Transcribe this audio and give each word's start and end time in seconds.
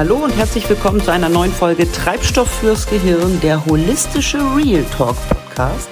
Hallo 0.00 0.16
und 0.16 0.34
herzlich 0.34 0.66
willkommen 0.66 1.02
zu 1.02 1.12
einer 1.12 1.28
neuen 1.28 1.52
Folge 1.52 1.86
Treibstoff 1.92 2.48
fürs 2.48 2.86
Gehirn, 2.86 3.38
der 3.42 3.66
holistische 3.66 4.38
Real 4.56 4.82
Talk 4.96 5.14
Podcast. 5.28 5.90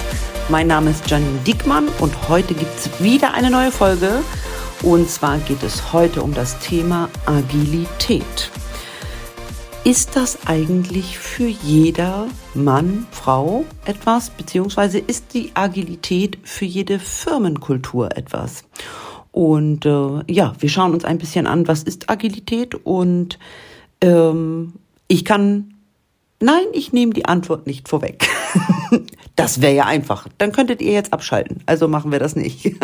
Mein 0.48 0.66
Name 0.66 0.92
ist 0.92 1.10
Janine 1.10 1.38
Diekmann 1.46 1.88
und 2.00 2.26
heute 2.26 2.54
gibt 2.54 2.74
es 2.74 3.02
wieder 3.02 3.34
eine 3.34 3.50
neue 3.50 3.70
Folge. 3.70 4.22
Und 4.82 5.10
zwar 5.10 5.36
geht 5.40 5.62
es 5.62 5.92
heute 5.92 6.22
um 6.22 6.32
das 6.32 6.58
Thema 6.58 7.10
Agilität. 7.26 8.50
Ist 9.84 10.16
das 10.16 10.38
eigentlich 10.46 11.18
für 11.18 11.48
jeder 11.48 12.28
Mann, 12.54 13.06
Frau 13.10 13.66
etwas, 13.84 14.30
beziehungsweise 14.30 15.00
ist 15.00 15.34
die 15.34 15.50
Agilität 15.52 16.38
für 16.44 16.64
jede 16.64 16.98
Firmenkultur 16.98 18.16
etwas? 18.16 18.64
Und 19.32 19.84
äh, 19.84 20.22
ja, 20.32 20.54
wir 20.58 20.70
schauen 20.70 20.94
uns 20.94 21.04
ein 21.04 21.18
bisschen 21.18 21.46
an, 21.46 21.68
was 21.68 21.82
ist 21.82 22.08
Agilität 22.08 22.74
und 22.74 23.38
ähm, 24.00 24.74
ich 25.08 25.24
kann, 25.24 25.74
nein, 26.40 26.64
ich 26.72 26.92
nehme 26.92 27.12
die 27.12 27.24
Antwort 27.24 27.66
nicht 27.66 27.88
vorweg. 27.88 28.28
das 29.36 29.60
wäre 29.60 29.74
ja 29.74 29.84
einfach. 29.84 30.28
Dann 30.38 30.52
könntet 30.52 30.82
ihr 30.82 30.92
jetzt 30.92 31.12
abschalten. 31.12 31.62
Also 31.66 31.88
machen 31.88 32.12
wir 32.12 32.18
das 32.18 32.36
nicht. 32.36 32.76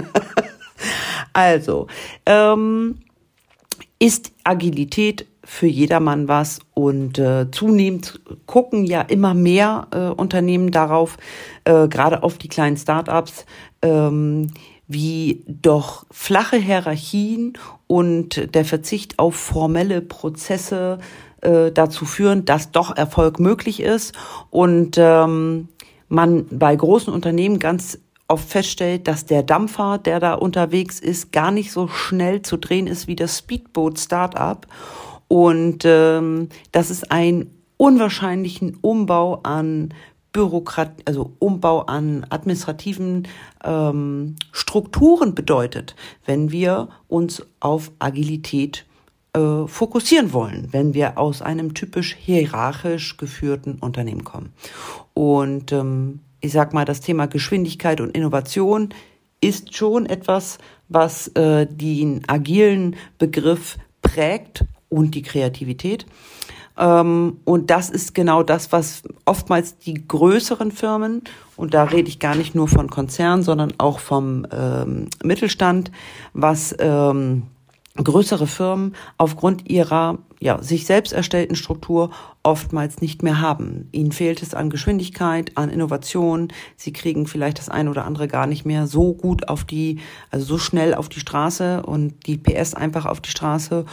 also, 1.33 1.87
ähm, 2.27 2.99
ist 3.99 4.33
Agilität 4.45 5.27
für 5.45 5.67
jedermann 5.67 6.27
was 6.27 6.61
und 6.73 7.19
äh, 7.19 7.51
zunehmend 7.51 8.21
gucken 8.47 8.85
ja 8.85 9.03
immer 9.03 9.35
mehr 9.35 9.87
äh, 9.93 9.99
Unternehmen 10.09 10.71
darauf, 10.71 11.17
äh, 11.65 11.87
gerade 11.89 12.23
auf 12.23 12.39
die 12.39 12.49
kleinen 12.49 12.77
Startups, 12.77 13.45
ähm, 13.83 14.51
wie 14.87 15.45
doch 15.47 16.07
flache 16.11 16.57
Hierarchien 16.57 17.55
und 17.87 18.55
der 18.55 18.65
Verzicht 18.65 19.19
auf 19.19 19.35
formelle 19.35 20.01
Prozesse 20.01 20.99
äh, 21.41 21.73
dazu 21.73 22.05
führen, 22.05 22.45
dass 22.45 22.71
doch 22.71 22.97
Erfolg 22.97 23.41
möglich 23.41 23.81
ist. 23.81 24.15
Und 24.51 24.97
ähm, 24.99 25.69
man 26.09 26.47
bei 26.51 26.75
großen 26.75 27.13
Unternehmen 27.13 27.59
ganz 27.59 27.99
oft 28.29 28.49
feststellt, 28.49 29.07
dass 29.09 29.27
der 29.27 29.43
Dampfer, 29.43 29.99
der 29.99 30.21
da 30.21 30.35
unterwegs 30.35 31.01
ist, 31.01 31.33
gar 31.33 31.51
nicht 31.51 31.73
so 31.73 31.89
schnell 31.89 32.43
zu 32.43 32.57
drehen 32.57 32.87
ist 32.87 33.07
wie 33.07 33.17
das 33.17 33.39
Speedboat 33.39 33.99
Startup 33.99 34.67
und 35.29 35.85
ähm, 35.85 36.49
dass 36.73 36.91
es 36.91 37.05
einen 37.05 37.51
unwahrscheinlichen 37.77 38.79
Umbau 38.81 39.41
an 39.43 39.93
Bürokrat, 40.35 40.91
also 41.07 41.33
Umbau 41.39 41.83
an 41.83 42.27
administrativen 42.29 43.29
ähm, 43.65 44.35
Strukturen 44.53 45.35
bedeutet, 45.35 45.95
wenn 46.27 46.51
wir 46.51 46.89
uns 47.09 47.47
auf 47.61 47.93
Agilität 48.01 48.85
äh, 49.33 49.67
fokussieren 49.67 50.33
wollen, 50.33 50.69
wenn 50.73 50.93
wir 50.93 51.19
aus 51.19 51.41
einem 51.41 51.73
typisch 51.73 52.17
hierarchisch 52.19 53.17
geführten 53.17 53.77
Unternehmen 53.77 54.25
kommen. 54.25 54.53
Und 55.15 55.71
ähm, 55.71 56.19
ich 56.41 56.53
sag 56.53 56.75
mal, 56.75 56.85
das 56.85 57.01
Thema 57.01 57.27
Geschwindigkeit 57.27 58.01
und 58.01 58.11
Innovation 58.11 58.89
ist 59.41 59.77
schon 59.77 60.05
etwas, 60.05 60.59
was 60.89 61.29
äh, 61.29 61.67
den 61.67 62.29
agilen 62.29 62.97
Begriff 63.19 63.79
prägt 64.03 64.65
und 64.89 65.15
die 65.15 65.23
Kreativität. 65.23 66.07
Ähm, 66.77 67.39
und 67.45 67.71
das 67.71 67.91
ist 67.91 68.15
genau 68.15 68.43
das, 68.43 68.73
was 68.73 69.03
oftmals 69.25 69.79
die 69.79 70.07
größeren 70.07 70.73
Firmen, 70.73 71.23
und 71.57 71.73
da 71.73 71.85
rede 71.85 72.09
ich 72.09 72.19
gar 72.19 72.35
nicht 72.35 72.55
nur 72.55 72.67
von 72.67 72.91
Konzernen, 72.91 73.43
sondern 73.43 73.75
auch 73.79 74.01
vom 74.01 74.47
ähm, 74.51 75.09
Mittelstand, 75.23 75.93
was 76.33 76.75
ähm, 76.81 77.45
größere 77.97 78.49
Firmen 78.49 78.95
aufgrund 79.19 79.71
ihrer 79.71 80.19
ja, 80.41 80.61
sich 80.61 80.85
selbst 80.85 81.13
erstellten 81.13 81.55
Struktur 81.55 82.11
oftmals 82.43 83.01
nicht 83.01 83.23
mehr 83.23 83.41
haben. 83.41 83.89
Ihnen 83.93 84.11
fehlt 84.13 84.43
es 84.43 84.53
an 84.53 84.69
Geschwindigkeit, 84.69 85.53
an 85.57 85.71
Innovation. 85.71 86.49
Sie 86.77 86.93
kriegen 86.93 87.27
vielleicht 87.27 87.59
das 87.59 87.69
eine 87.69 87.89
oder 87.89 88.05
andere 88.05 88.27
gar 88.27 88.47
nicht 88.47 88.67
mehr 88.67 88.87
so 88.87 89.15
gut 89.15 89.49
auf 89.49 89.65
die, 89.65 90.01
also 90.31 90.45
so 90.45 90.59
schnell 90.59 90.93
auf 90.93 91.09
die 91.09 91.21
Straße 91.21 91.83
und 91.85 92.27
die 92.27 92.37
PS 92.37 92.75
einfach 92.75 93.07
auf 93.07 93.21
die 93.21 93.31
Straße. 93.31 93.85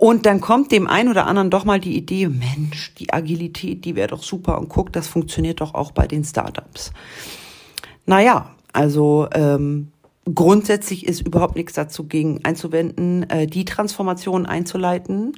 Und 0.00 0.24
dann 0.24 0.40
kommt 0.40 0.72
dem 0.72 0.86
einen 0.88 1.10
oder 1.10 1.26
anderen 1.26 1.50
doch 1.50 1.66
mal 1.66 1.78
die 1.78 1.94
Idee, 1.94 2.26
Mensch, 2.26 2.94
die 2.94 3.12
Agilität, 3.12 3.84
die 3.84 3.96
wäre 3.96 4.08
doch 4.08 4.22
super 4.22 4.58
und 4.58 4.70
guck, 4.70 4.94
das 4.94 5.08
funktioniert 5.08 5.60
doch 5.60 5.74
auch 5.74 5.92
bei 5.92 6.06
den 6.06 6.24
Startups. 6.24 6.94
Naja, 8.06 8.50
also 8.72 9.28
ähm, 9.34 9.88
grundsätzlich 10.34 11.06
ist 11.06 11.20
überhaupt 11.20 11.54
nichts 11.54 11.74
dazu 11.74 12.04
gegen 12.04 12.42
einzuwenden, 12.46 13.28
äh, 13.28 13.46
die 13.46 13.66
Transformation 13.66 14.46
einzuleiten. 14.46 15.34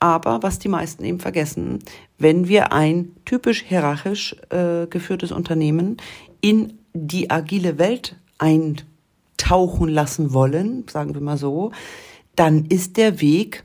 Aber 0.00 0.42
was 0.42 0.58
die 0.58 0.68
meisten 0.68 1.04
eben 1.04 1.20
vergessen, 1.20 1.80
wenn 2.16 2.48
wir 2.48 2.72
ein 2.72 3.10
typisch 3.26 3.62
hierarchisch 3.62 4.34
äh, 4.48 4.86
geführtes 4.86 5.32
Unternehmen 5.32 5.98
in 6.40 6.78
die 6.94 7.30
agile 7.30 7.76
Welt 7.76 8.16
eintauchen 8.38 9.90
lassen 9.90 10.32
wollen, 10.32 10.86
sagen 10.88 11.12
wir 11.12 11.20
mal 11.20 11.36
so, 11.36 11.72
dann 12.36 12.64
ist 12.70 12.96
der 12.96 13.20
Weg 13.20 13.64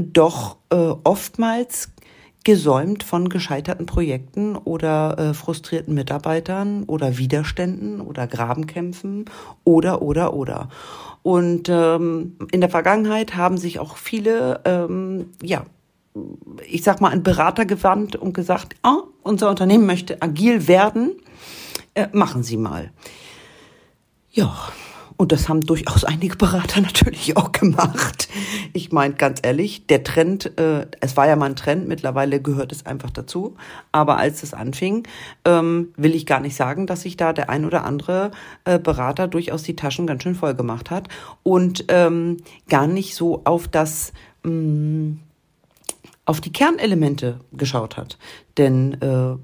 doch 0.00 0.56
äh, 0.70 0.94
oftmals 1.04 1.90
gesäumt 2.44 3.02
von 3.02 3.28
gescheiterten 3.28 3.86
Projekten 3.86 4.56
oder 4.56 5.18
äh, 5.18 5.34
frustrierten 5.34 5.94
Mitarbeitern 5.94 6.84
oder 6.84 7.18
Widerständen 7.18 8.00
oder 8.00 8.26
Grabenkämpfen 8.26 9.26
oder 9.64 10.00
oder 10.02 10.34
oder. 10.34 10.68
Und 11.22 11.68
ähm, 11.68 12.36
in 12.50 12.60
der 12.60 12.70
Vergangenheit 12.70 13.36
haben 13.36 13.58
sich 13.58 13.78
auch 13.78 13.96
viele, 13.98 14.60
ähm, 14.64 15.26
ja, 15.42 15.64
ich 16.66 16.82
sag 16.82 17.00
mal, 17.00 17.12
an 17.12 17.22
Berater 17.22 17.66
gewandt 17.66 18.16
und 18.16 18.32
gesagt, 18.32 18.74
ah, 18.82 19.02
unser 19.22 19.50
Unternehmen 19.50 19.86
möchte 19.86 20.22
agil 20.22 20.66
werden, 20.66 21.12
äh, 21.94 22.08
machen 22.12 22.42
Sie 22.42 22.56
mal. 22.56 22.90
Ja, 24.30 24.56
und 25.20 25.32
das 25.32 25.50
haben 25.50 25.60
durchaus 25.60 26.04
einige 26.04 26.36
Berater 26.36 26.80
natürlich 26.80 27.36
auch 27.36 27.52
gemacht. 27.52 28.26
Ich 28.72 28.90
meine, 28.90 29.12
ganz 29.12 29.40
ehrlich, 29.42 29.86
der 29.86 30.02
Trend, 30.02 30.58
äh, 30.58 30.86
es 31.00 31.14
war 31.14 31.28
ja 31.28 31.36
mal 31.36 31.44
ein 31.50 31.56
Trend, 31.56 31.86
mittlerweile 31.86 32.40
gehört 32.40 32.72
es 32.72 32.86
einfach 32.86 33.10
dazu. 33.10 33.54
Aber 33.92 34.16
als 34.16 34.42
es 34.42 34.54
anfing, 34.54 35.06
ähm, 35.44 35.92
will 35.98 36.14
ich 36.14 36.24
gar 36.24 36.40
nicht 36.40 36.56
sagen, 36.56 36.86
dass 36.86 37.02
sich 37.02 37.18
da 37.18 37.34
der 37.34 37.50
ein 37.50 37.66
oder 37.66 37.84
andere 37.84 38.30
äh, 38.64 38.78
Berater 38.78 39.28
durchaus 39.28 39.62
die 39.62 39.76
Taschen 39.76 40.06
ganz 40.06 40.22
schön 40.22 40.34
voll 40.34 40.54
gemacht 40.54 40.90
hat 40.90 41.10
und 41.42 41.84
ähm, 41.88 42.38
gar 42.70 42.86
nicht 42.86 43.14
so 43.14 43.42
auf 43.44 43.68
das, 43.68 44.14
mh, 44.42 44.52
mm, 44.52 45.20
auf 46.24 46.40
die 46.40 46.52
Kernelemente 46.52 47.40
geschaut 47.52 47.98
hat. 47.98 48.16
Denn 48.56 48.94
äh, 49.02 49.36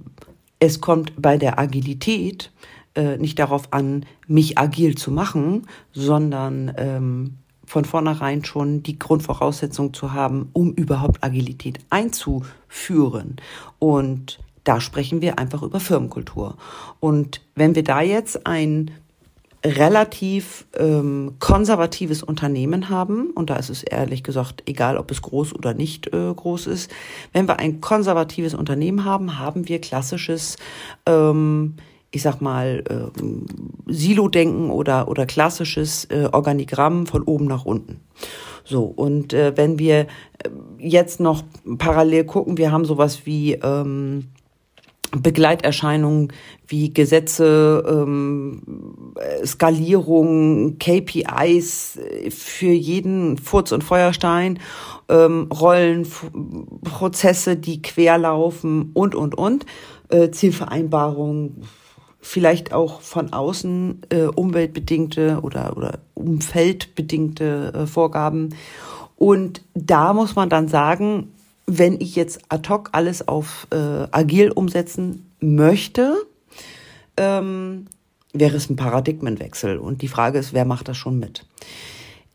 es 0.58 0.80
kommt 0.80 1.12
bei 1.20 1.36
der 1.36 1.58
Agilität 1.58 2.50
äh, 2.96 3.16
nicht 3.18 3.38
darauf 3.38 3.72
an, 3.72 4.04
mich 4.26 4.58
agil 4.58 4.96
zu 4.96 5.10
machen, 5.10 5.66
sondern 5.92 6.72
ähm, 6.76 7.34
von 7.64 7.84
vornherein 7.84 8.44
schon 8.44 8.82
die 8.82 8.98
Grundvoraussetzung 8.98 9.92
zu 9.92 10.12
haben, 10.12 10.48
um 10.52 10.72
überhaupt 10.72 11.22
Agilität 11.22 11.80
einzuführen. 11.90 13.36
Und 13.78 14.38
da 14.64 14.80
sprechen 14.80 15.20
wir 15.20 15.38
einfach 15.38 15.62
über 15.62 15.80
Firmenkultur. 15.80 16.56
Und 17.00 17.40
wenn 17.54 17.74
wir 17.74 17.84
da 17.84 18.00
jetzt 18.00 18.46
ein 18.46 18.90
relativ 19.64 20.66
ähm, 20.76 21.34
konservatives 21.38 22.22
Unternehmen 22.22 22.88
haben, 22.88 23.30
und 23.30 23.50
da 23.50 23.56
ist 23.56 23.70
es 23.70 23.82
ehrlich 23.82 24.22
gesagt 24.22 24.62
egal, 24.66 24.96
ob 24.96 25.10
es 25.10 25.22
groß 25.22 25.54
oder 25.54 25.74
nicht 25.74 26.12
äh, 26.12 26.32
groß 26.34 26.68
ist, 26.68 26.90
wenn 27.32 27.48
wir 27.48 27.58
ein 27.58 27.80
konservatives 27.80 28.54
Unternehmen 28.54 29.04
haben, 29.04 29.38
haben 29.38 29.68
wir 29.68 29.80
klassisches 29.80 30.56
ähm, 31.06 31.74
ich 32.16 32.22
sag 32.22 32.40
mal, 32.40 32.82
äh, 32.88 33.92
Silo-Denken 33.92 34.70
oder, 34.70 35.08
oder 35.08 35.26
klassisches 35.26 36.06
äh, 36.06 36.28
Organigramm 36.32 37.06
von 37.06 37.22
oben 37.22 37.46
nach 37.46 37.64
unten. 37.64 38.00
So, 38.64 38.84
und 38.84 39.32
äh, 39.32 39.52
wenn 39.56 39.78
wir 39.78 40.00
äh, 40.00 40.06
jetzt 40.78 41.20
noch 41.20 41.44
parallel 41.78 42.24
gucken, 42.24 42.58
wir 42.58 42.72
haben 42.72 42.84
sowas 42.84 43.26
wie 43.26 43.52
ähm, 43.54 44.28
Begleiterscheinungen 45.12 46.32
wie 46.66 46.92
Gesetze, 46.92 47.84
ähm, 47.86 49.14
Skalierung, 49.44 50.78
KPIs 50.78 51.96
äh, 51.96 52.30
für 52.30 52.72
jeden 52.72 53.36
Furz 53.36 53.72
und 53.72 53.84
Feuerstein, 53.84 54.58
ähm, 55.08 55.48
Rollen, 55.52 56.06
Prozesse, 56.82 57.56
die 57.56 57.82
querlaufen 57.82 58.90
und, 58.94 59.14
und, 59.14 59.36
und, 59.36 59.66
äh, 60.08 60.30
Zielvereinbarungen, 60.30 61.62
vielleicht 62.26 62.72
auch 62.72 63.02
von 63.02 63.32
außen 63.32 64.02
äh, 64.08 64.22
umweltbedingte 64.24 65.38
oder, 65.42 65.76
oder 65.76 66.00
umfeldbedingte 66.14 67.72
äh, 67.72 67.86
Vorgaben. 67.86 68.54
Und 69.14 69.62
da 69.74 70.12
muss 70.12 70.34
man 70.34 70.48
dann 70.48 70.66
sagen, 70.66 71.32
wenn 71.66 72.00
ich 72.00 72.16
jetzt 72.16 72.40
ad 72.48 72.68
hoc 72.68 72.90
alles 72.92 73.26
auf 73.28 73.68
äh, 73.70 73.76
agil 74.10 74.50
umsetzen 74.50 75.30
möchte, 75.40 76.16
ähm, 77.16 77.86
wäre 78.32 78.56
es 78.56 78.68
ein 78.68 78.76
Paradigmenwechsel. 78.76 79.78
Und 79.78 80.02
die 80.02 80.08
Frage 80.08 80.40
ist, 80.40 80.52
wer 80.52 80.64
macht 80.64 80.88
das 80.88 80.96
schon 80.96 81.20
mit? 81.20 81.46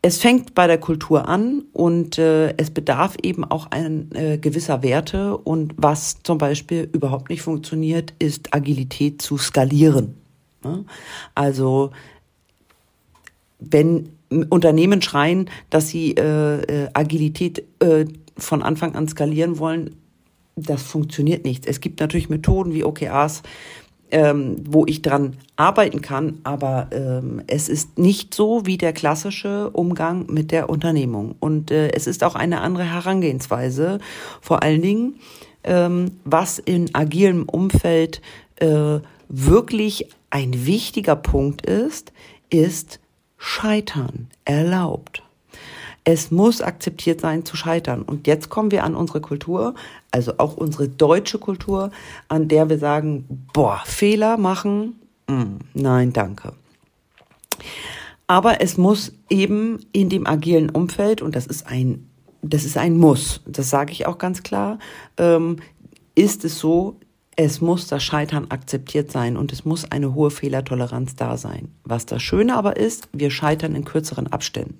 Es 0.04 0.18
fängt 0.18 0.56
bei 0.56 0.66
der 0.66 0.78
Kultur 0.78 1.28
an 1.28 1.62
und 1.72 2.18
äh, 2.18 2.56
es 2.56 2.70
bedarf 2.70 3.16
eben 3.22 3.44
auch 3.44 3.68
ein 3.70 4.10
äh, 4.14 4.36
gewisser 4.36 4.82
Werte. 4.82 5.36
Und 5.36 5.74
was 5.76 6.22
zum 6.24 6.38
Beispiel 6.38 6.90
überhaupt 6.92 7.30
nicht 7.30 7.42
funktioniert, 7.42 8.12
ist 8.18 8.52
Agilität 8.52 9.22
zu 9.22 9.38
skalieren. 9.38 10.16
Ne? 10.64 10.84
Also 11.36 11.92
wenn 13.60 14.08
Unternehmen 14.50 15.02
schreien, 15.02 15.48
dass 15.70 15.88
sie 15.88 16.16
äh, 16.16 16.84
äh, 16.84 16.88
Agilität 16.94 17.62
äh, 17.78 18.06
von 18.36 18.62
Anfang 18.62 18.96
an 18.96 19.06
skalieren 19.06 19.60
wollen, 19.60 19.94
das 20.56 20.82
funktioniert 20.82 21.44
nicht. 21.44 21.66
Es 21.66 21.80
gibt 21.80 22.00
natürlich 22.00 22.28
Methoden 22.28 22.74
wie 22.74 22.84
OKRs, 22.84 23.42
ähm, 24.12 24.56
wo 24.68 24.84
ich 24.86 25.00
dran 25.00 25.38
arbeiten 25.56 26.02
kann, 26.02 26.38
aber 26.44 26.88
ähm, 26.92 27.42
es 27.46 27.68
ist 27.68 27.98
nicht 27.98 28.34
so 28.34 28.66
wie 28.66 28.76
der 28.76 28.92
klassische 28.92 29.70
Umgang 29.70 30.26
mit 30.30 30.52
der 30.52 30.68
Unternehmung. 30.68 31.34
Und 31.40 31.70
äh, 31.70 31.90
es 31.92 32.06
ist 32.06 32.22
auch 32.22 32.34
eine 32.34 32.60
andere 32.60 32.84
Herangehensweise. 32.84 33.98
Vor 34.42 34.62
allen 34.62 34.82
Dingen, 34.82 35.14
ähm, 35.64 36.12
was 36.24 36.58
in 36.58 36.94
agilem 36.94 37.44
Umfeld 37.44 38.20
äh, 38.56 39.00
wirklich 39.28 40.08
ein 40.28 40.66
wichtiger 40.66 41.16
Punkt 41.16 41.64
ist, 41.64 42.12
ist 42.50 43.00
Scheitern 43.38 44.28
erlaubt. 44.44 45.21
Es 46.04 46.30
muss 46.30 46.60
akzeptiert 46.60 47.20
sein 47.20 47.44
zu 47.44 47.56
scheitern. 47.56 48.02
Und 48.02 48.26
jetzt 48.26 48.48
kommen 48.48 48.70
wir 48.70 48.84
an 48.84 48.96
unsere 48.96 49.20
Kultur, 49.20 49.74
also 50.10 50.34
auch 50.38 50.56
unsere 50.56 50.88
deutsche 50.88 51.38
Kultur, 51.38 51.90
an 52.28 52.48
der 52.48 52.68
wir 52.68 52.78
sagen, 52.78 53.46
boah, 53.52 53.82
Fehler 53.84 54.36
machen, 54.36 55.00
mm, 55.28 55.56
nein, 55.74 56.12
danke. 56.12 56.54
Aber 58.26 58.60
es 58.60 58.78
muss 58.78 59.12
eben 59.28 59.80
in 59.92 60.08
dem 60.08 60.26
agilen 60.26 60.70
Umfeld, 60.70 61.22
und 61.22 61.36
das 61.36 61.46
ist 61.46 61.66
ein, 61.66 62.08
das 62.42 62.64
ist 62.64 62.76
ein 62.76 62.96
Muss, 62.96 63.40
das 63.46 63.70
sage 63.70 63.92
ich 63.92 64.06
auch 64.06 64.18
ganz 64.18 64.42
klar, 64.42 64.78
ähm, 65.18 65.58
ist 66.14 66.44
es 66.44 66.58
so, 66.58 66.96
es 67.36 67.60
muss 67.60 67.86
das 67.86 68.02
Scheitern 68.02 68.46
akzeptiert 68.50 69.10
sein 69.10 69.36
und 69.36 69.52
es 69.52 69.64
muss 69.64 69.90
eine 69.90 70.14
hohe 70.14 70.30
Fehlertoleranz 70.30 71.16
da 71.16 71.36
sein. 71.36 71.68
Was 71.84 72.04
das 72.06 72.22
Schöne 72.22 72.54
aber 72.54 72.76
ist, 72.76 73.08
wir 73.12 73.30
scheitern 73.30 73.74
in 73.74 73.84
kürzeren 73.84 74.26
Abständen. 74.26 74.78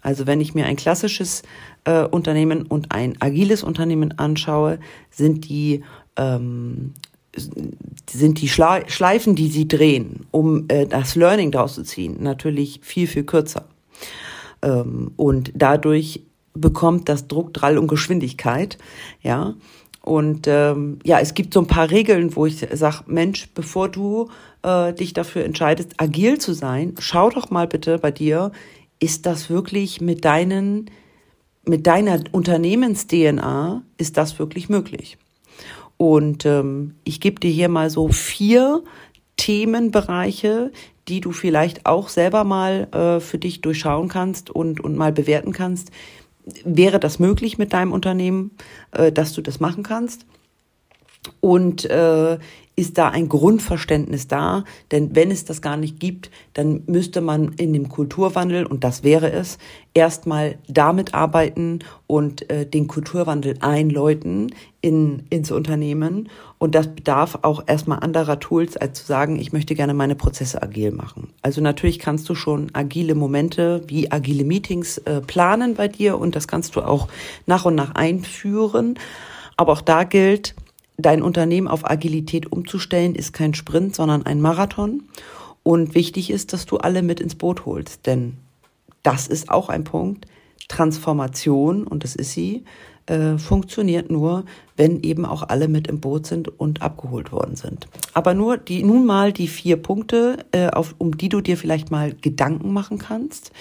Also 0.00 0.26
wenn 0.26 0.40
ich 0.40 0.54
mir 0.54 0.66
ein 0.66 0.76
klassisches 0.76 1.42
äh, 1.84 2.04
Unternehmen 2.04 2.62
und 2.62 2.92
ein 2.92 3.20
agiles 3.20 3.62
Unternehmen 3.62 4.18
anschaue, 4.18 4.78
sind 5.10 5.48
die 5.48 5.82
ähm, 6.16 6.94
sind 7.34 8.40
die 8.42 8.48
Schleifen, 8.48 9.34
die 9.34 9.48
sie 9.48 9.66
drehen, 9.66 10.26
um 10.30 10.66
äh, 10.68 10.86
das 10.86 11.14
Learning 11.14 11.50
daraus 11.50 11.74
zu 11.74 11.82
ziehen, 11.82 12.18
natürlich 12.20 12.80
viel, 12.82 13.06
viel 13.06 13.24
kürzer. 13.24 13.64
Ähm, 14.60 15.12
und 15.16 15.50
dadurch 15.54 16.22
bekommt 16.54 17.08
das 17.08 17.28
Druck, 17.28 17.54
Drall 17.54 17.78
und 17.78 17.88
Geschwindigkeit, 17.88 18.76
ja. 19.22 19.54
Und 20.02 20.48
ähm, 20.48 20.98
ja, 21.04 21.20
es 21.20 21.34
gibt 21.34 21.54
so 21.54 21.60
ein 21.60 21.68
paar 21.68 21.90
Regeln, 21.90 22.34
wo 22.34 22.46
ich 22.46 22.66
sage, 22.72 23.04
Mensch, 23.06 23.48
bevor 23.54 23.88
du 23.88 24.30
äh, 24.62 24.92
dich 24.92 25.12
dafür 25.12 25.44
entscheidest, 25.44 25.94
agil 25.98 26.38
zu 26.38 26.52
sein, 26.54 26.94
schau 26.98 27.30
doch 27.30 27.50
mal 27.50 27.68
bitte 27.68 27.98
bei 27.98 28.10
dir, 28.10 28.50
ist 28.98 29.26
das 29.26 29.48
wirklich 29.48 30.00
mit 30.00 30.24
deinen, 30.24 30.90
mit 31.64 31.86
deiner 31.86 32.20
Unternehmens-DNA, 32.32 33.82
ist 33.96 34.16
das 34.16 34.40
wirklich 34.40 34.68
möglich? 34.68 35.18
Und 35.96 36.46
ähm, 36.46 36.96
ich 37.04 37.20
gebe 37.20 37.38
dir 37.38 37.50
hier 37.50 37.68
mal 37.68 37.88
so 37.88 38.08
vier 38.08 38.82
Themenbereiche, 39.36 40.72
die 41.06 41.20
du 41.20 41.30
vielleicht 41.30 41.86
auch 41.86 42.08
selber 42.08 42.42
mal 42.42 42.88
äh, 42.92 43.20
für 43.20 43.38
dich 43.38 43.60
durchschauen 43.60 44.08
kannst 44.08 44.50
und, 44.50 44.80
und 44.80 44.96
mal 44.96 45.12
bewerten 45.12 45.52
kannst, 45.52 45.90
wäre 46.64 46.98
das 47.00 47.18
möglich 47.18 47.58
mit 47.58 47.72
deinem 47.72 47.92
Unternehmen, 47.92 48.52
äh, 48.92 49.12
dass 49.12 49.32
du 49.32 49.42
das 49.42 49.60
machen 49.60 49.82
kannst? 49.82 50.26
Und 51.40 51.84
äh, 51.84 52.38
ist 52.74 52.96
da 52.96 53.10
ein 53.10 53.28
Grundverständnis 53.28 54.28
da? 54.28 54.64
Denn 54.90 55.14
wenn 55.14 55.30
es 55.30 55.44
das 55.44 55.60
gar 55.60 55.76
nicht 55.76 56.00
gibt, 56.00 56.30
dann 56.54 56.82
müsste 56.86 57.20
man 57.20 57.52
in 57.58 57.72
dem 57.72 57.88
Kulturwandel, 57.88 58.64
und 58.64 58.82
das 58.82 59.04
wäre 59.04 59.30
es, 59.30 59.58
erstmal 59.92 60.56
damit 60.68 61.12
arbeiten 61.12 61.80
und 62.06 62.48
äh, 62.50 62.64
den 62.64 62.88
Kulturwandel 62.88 63.56
einläuten 63.60 64.54
in, 64.80 65.24
ins 65.28 65.50
Unternehmen. 65.50 66.30
Und 66.58 66.74
das 66.74 66.88
bedarf 66.88 67.40
auch 67.42 67.62
erstmal 67.66 68.00
anderer 68.00 68.40
Tools, 68.40 68.78
als 68.78 69.00
zu 69.00 69.06
sagen, 69.06 69.38
ich 69.38 69.52
möchte 69.52 69.74
gerne 69.74 69.92
meine 69.92 70.14
Prozesse 70.14 70.62
agil 70.62 70.92
machen. 70.92 71.28
Also 71.42 71.60
natürlich 71.60 71.98
kannst 71.98 72.26
du 72.30 72.34
schon 72.34 72.70
agile 72.72 73.14
Momente 73.14 73.82
wie 73.86 74.10
agile 74.10 74.44
Meetings 74.44 74.96
äh, 74.98 75.20
planen 75.20 75.74
bei 75.74 75.88
dir 75.88 76.18
und 76.18 76.34
das 76.34 76.48
kannst 76.48 76.74
du 76.76 76.80
auch 76.80 77.08
nach 77.46 77.66
und 77.66 77.74
nach 77.74 77.94
einführen. 77.94 78.98
Aber 79.58 79.72
auch 79.72 79.82
da 79.82 80.04
gilt, 80.04 80.54
dein 80.96 81.22
Unternehmen 81.22 81.68
auf 81.68 81.88
Agilität 81.88 82.50
umzustellen, 82.50 83.14
ist 83.14 83.32
kein 83.32 83.54
Sprint, 83.54 83.94
sondern 83.94 84.24
ein 84.24 84.40
Marathon. 84.40 85.04
Und 85.62 85.94
wichtig 85.94 86.30
ist, 86.30 86.52
dass 86.52 86.66
du 86.66 86.78
alle 86.78 87.02
mit 87.02 87.20
ins 87.20 87.34
Boot 87.34 87.66
holst, 87.66 88.06
denn 88.06 88.36
das 89.02 89.26
ist 89.26 89.48
auch 89.50 89.68
ein 89.68 89.84
Punkt. 89.84 90.26
Transformation, 90.68 91.86
und 91.86 92.04
das 92.04 92.16
ist 92.16 92.32
sie, 92.32 92.64
äh, 93.06 93.36
funktioniert 93.36 94.10
nur, 94.10 94.44
wenn 94.76 95.02
eben 95.02 95.24
auch 95.24 95.48
alle 95.48 95.68
mit 95.68 95.88
im 95.88 96.00
Boot 96.00 96.26
sind 96.26 96.48
und 96.60 96.82
abgeholt 96.82 97.32
worden 97.32 97.56
sind. 97.56 97.88
Aber 98.14 98.34
nur 98.34 98.56
die, 98.56 98.82
nun 98.82 99.06
mal 99.06 99.32
die 99.32 99.48
vier 99.48 99.76
Punkte, 99.76 100.44
äh, 100.52 100.68
auf, 100.68 100.94
um 100.98 101.16
die 101.16 101.28
du 101.28 101.40
dir 101.40 101.56
vielleicht 101.56 101.90
mal 101.90 102.14
Gedanken 102.14 102.72
machen 102.72 102.98
kannst, 102.98 103.52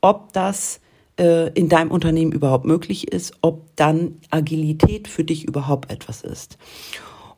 ob 0.00 0.32
das 0.32 0.80
äh, 1.18 1.50
in 1.52 1.68
deinem 1.68 1.90
Unternehmen 1.90 2.32
überhaupt 2.32 2.64
möglich 2.64 3.12
ist, 3.12 3.34
ob 3.40 3.74
dann 3.76 4.18
Agilität 4.30 5.08
für 5.08 5.24
dich 5.24 5.44
überhaupt 5.44 5.90
etwas 5.90 6.22
ist. 6.22 6.58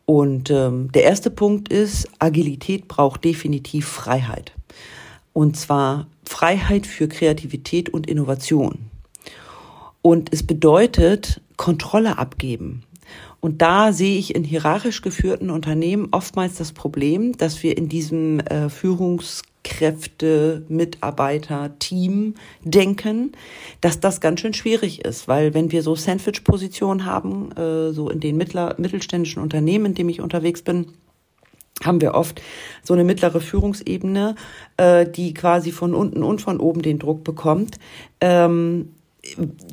Und 0.04 0.50
ähm, 0.50 0.90
der 0.92 1.04
erste 1.04 1.30
Punkt 1.30 1.68
ist, 1.68 2.08
Agilität 2.18 2.88
braucht 2.88 3.24
definitiv 3.24 3.86
Freiheit. 3.86 4.52
Und 5.32 5.56
zwar 5.56 6.06
Freiheit 6.24 6.86
für 6.86 7.08
Kreativität 7.08 7.88
und 7.90 8.06
Innovation. 8.08 8.90
Und 10.00 10.32
es 10.32 10.46
bedeutet 10.46 11.40
Kontrolle 11.56 12.18
abgeben. 12.18 12.84
Und 13.40 13.62
da 13.62 13.92
sehe 13.92 14.18
ich 14.18 14.34
in 14.34 14.44
hierarchisch 14.44 15.02
geführten 15.02 15.50
Unternehmen 15.50 16.08
oftmals 16.12 16.54
das 16.54 16.72
Problem, 16.72 17.36
dass 17.36 17.62
wir 17.62 17.76
in 17.76 17.88
diesem 17.88 18.40
äh, 18.40 18.70
Führungs 18.70 19.42
Kräfte, 19.66 20.64
Mitarbeiter, 20.68 21.76
Team 21.80 22.34
denken, 22.62 23.32
dass 23.80 23.98
das 23.98 24.20
ganz 24.20 24.40
schön 24.40 24.54
schwierig 24.54 25.04
ist, 25.04 25.26
weil 25.26 25.54
wenn 25.54 25.72
wir 25.72 25.82
so 25.82 25.96
Sandwich-Positionen 25.96 27.04
haben, 27.04 27.50
äh, 27.56 27.92
so 27.92 28.08
in 28.08 28.20
den 28.20 28.36
mittler, 28.36 28.76
mittelständischen 28.78 29.42
Unternehmen, 29.42 29.86
in 29.86 29.94
dem 29.94 30.08
ich 30.08 30.20
unterwegs 30.20 30.62
bin, 30.62 30.86
haben 31.84 32.00
wir 32.00 32.14
oft 32.14 32.40
so 32.84 32.94
eine 32.94 33.02
mittlere 33.02 33.40
Führungsebene, 33.40 34.36
äh, 34.76 35.04
die 35.04 35.34
quasi 35.34 35.72
von 35.72 35.94
unten 35.94 36.22
und 36.22 36.40
von 36.40 36.60
oben 36.60 36.82
den 36.82 37.00
Druck 37.00 37.24
bekommt. 37.24 37.78
Ähm, 38.20 38.92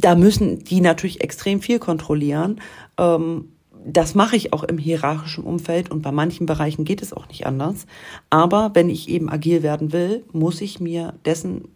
da 0.01 0.15
müssen 0.15 0.63
die 0.63 0.81
natürlich 0.81 1.21
extrem 1.21 1.61
viel 1.61 1.77
kontrollieren. 1.77 2.59
Ähm, 2.97 3.52
das 3.85 4.15
mache 4.15 4.35
ich 4.35 4.53
auch 4.53 4.63
im 4.63 4.77
hierarchischen 4.77 5.43
Umfeld 5.43 5.91
und 5.91 6.01
bei 6.01 6.11
manchen 6.11 6.45
Bereichen 6.45 6.85
geht 6.85 7.01
es 7.01 7.13
auch 7.13 7.27
nicht 7.27 7.45
anders. 7.45 7.85
Aber 8.29 8.71
wenn 8.73 8.89
ich 8.89 9.09
eben 9.09 9.29
agil 9.29 9.63
werden 9.63 9.91
will, 9.93 10.23
muss 10.31 10.61
ich 10.61 10.79
mir 10.79 11.13
dessen 11.25 11.69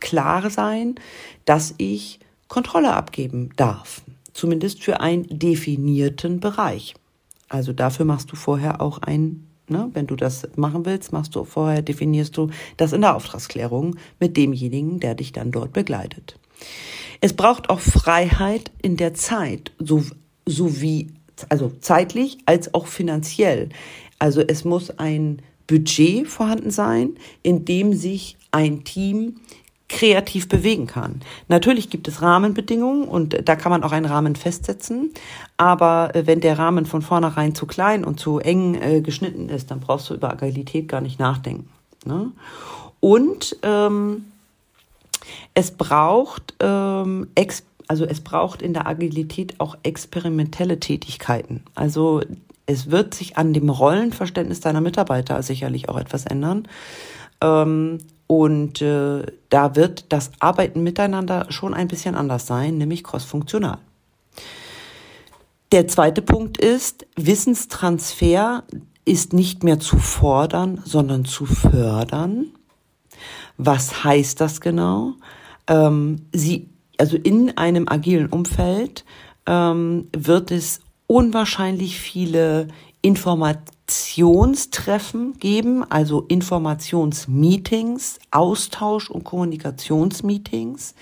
klar 0.00 0.50
sein, 0.50 0.96
dass 1.44 1.74
ich 1.78 2.20
Kontrolle 2.48 2.94
abgeben 2.94 3.50
darf. 3.56 4.02
Zumindest 4.32 4.82
für 4.82 5.00
einen 5.00 5.26
definierten 5.28 6.40
Bereich. 6.40 6.94
Also 7.48 7.72
dafür 7.72 8.04
machst 8.06 8.32
du 8.32 8.36
vorher 8.36 8.80
auch 8.80 8.98
ein, 8.98 9.46
ne, 9.68 9.90
wenn 9.92 10.06
du 10.06 10.16
das 10.16 10.48
machen 10.56 10.86
willst, 10.86 11.12
machst 11.12 11.34
du 11.34 11.44
vorher, 11.44 11.82
definierst 11.82 12.36
du 12.36 12.50
das 12.76 12.92
in 12.92 13.02
der 13.02 13.14
Auftragsklärung 13.14 13.96
mit 14.18 14.36
demjenigen, 14.36 15.00
der 15.00 15.14
dich 15.14 15.32
dann 15.32 15.50
dort 15.50 15.72
begleitet. 15.72 16.38
Es 17.20 17.34
braucht 17.34 17.70
auch 17.70 17.80
Freiheit 17.80 18.70
in 18.80 18.96
der 18.96 19.14
Zeit, 19.14 19.72
so 19.78 20.02
sowie 20.46 21.08
also 21.48 21.72
zeitlich 21.80 22.38
als 22.46 22.72
auch 22.74 22.86
finanziell. 22.86 23.68
Also 24.18 24.40
es 24.40 24.64
muss 24.64 24.90
ein 24.98 25.42
Budget 25.66 26.28
vorhanden 26.28 26.70
sein, 26.70 27.16
in 27.42 27.64
dem 27.64 27.92
sich 27.92 28.36
ein 28.50 28.84
Team 28.84 29.36
kreativ 29.88 30.48
bewegen 30.48 30.86
kann. 30.86 31.20
Natürlich 31.48 31.90
gibt 31.90 32.08
es 32.08 32.22
Rahmenbedingungen 32.22 33.06
und 33.06 33.46
da 33.46 33.56
kann 33.56 33.70
man 33.70 33.84
auch 33.84 33.92
einen 33.92 34.06
Rahmen 34.06 34.36
festsetzen. 34.36 35.12
Aber 35.58 36.14
äh, 36.14 36.26
wenn 36.26 36.40
der 36.40 36.58
Rahmen 36.58 36.86
von 36.86 37.02
vornherein 37.02 37.54
zu 37.54 37.66
klein 37.66 38.04
und 38.04 38.18
zu 38.18 38.38
eng 38.38 38.74
äh, 38.74 39.02
geschnitten 39.02 39.48
ist, 39.50 39.70
dann 39.70 39.80
brauchst 39.80 40.08
du 40.08 40.14
über 40.14 40.30
Agilität 40.30 40.88
gar 40.88 41.02
nicht 41.02 41.20
nachdenken. 41.20 41.68
Ne? 42.06 42.32
Und 43.00 43.56
ähm, 43.62 44.24
es 45.54 45.70
braucht 45.72 46.54
ähm, 46.60 47.28
Expertise 47.34 47.71
also 47.92 48.06
es 48.06 48.22
braucht 48.22 48.62
in 48.62 48.72
der 48.72 48.86
Agilität 48.86 49.60
auch 49.60 49.76
experimentelle 49.82 50.80
Tätigkeiten. 50.80 51.62
Also 51.74 52.22
es 52.64 52.90
wird 52.90 53.12
sich 53.12 53.36
an 53.36 53.52
dem 53.52 53.68
Rollenverständnis 53.68 54.60
deiner 54.60 54.80
Mitarbeiter 54.80 55.42
sicherlich 55.42 55.90
auch 55.90 55.98
etwas 55.98 56.24
ändern. 56.24 56.66
Ähm, 57.42 57.98
Und 58.28 58.80
äh, 58.80 59.26
da 59.50 59.76
wird 59.76 60.06
das 60.08 60.30
Arbeiten 60.38 60.82
miteinander 60.82 61.44
schon 61.50 61.74
ein 61.74 61.88
bisschen 61.88 62.14
anders 62.14 62.46
sein, 62.46 62.78
nämlich 62.78 63.04
crossfunktional. 63.04 63.76
Der 65.70 65.86
zweite 65.86 66.22
Punkt 66.22 66.56
ist, 66.56 67.04
Wissenstransfer 67.16 68.64
ist 69.04 69.34
nicht 69.34 69.64
mehr 69.64 69.80
zu 69.80 69.98
fordern, 69.98 70.80
sondern 70.86 71.26
zu 71.26 71.44
fördern. 71.44 72.46
Was 73.58 74.02
heißt 74.02 74.40
das 74.40 74.62
genau? 74.62 75.12
Ähm, 75.66 76.24
sie, 76.32 76.70
also 77.02 77.16
in 77.16 77.56
einem 77.58 77.88
agilen 77.88 78.28
Umfeld 78.28 79.04
ähm, 79.48 80.06
wird 80.16 80.52
es 80.52 80.78
unwahrscheinlich 81.08 81.98
viele 81.98 82.68
Informationstreffen 83.02 85.36
geben, 85.40 85.84
also 85.90 86.24
Informationsmeetings, 86.28 88.20
Austausch- 88.30 89.10
und 89.10 89.24
Kommunikationsmeetings, 89.24 90.94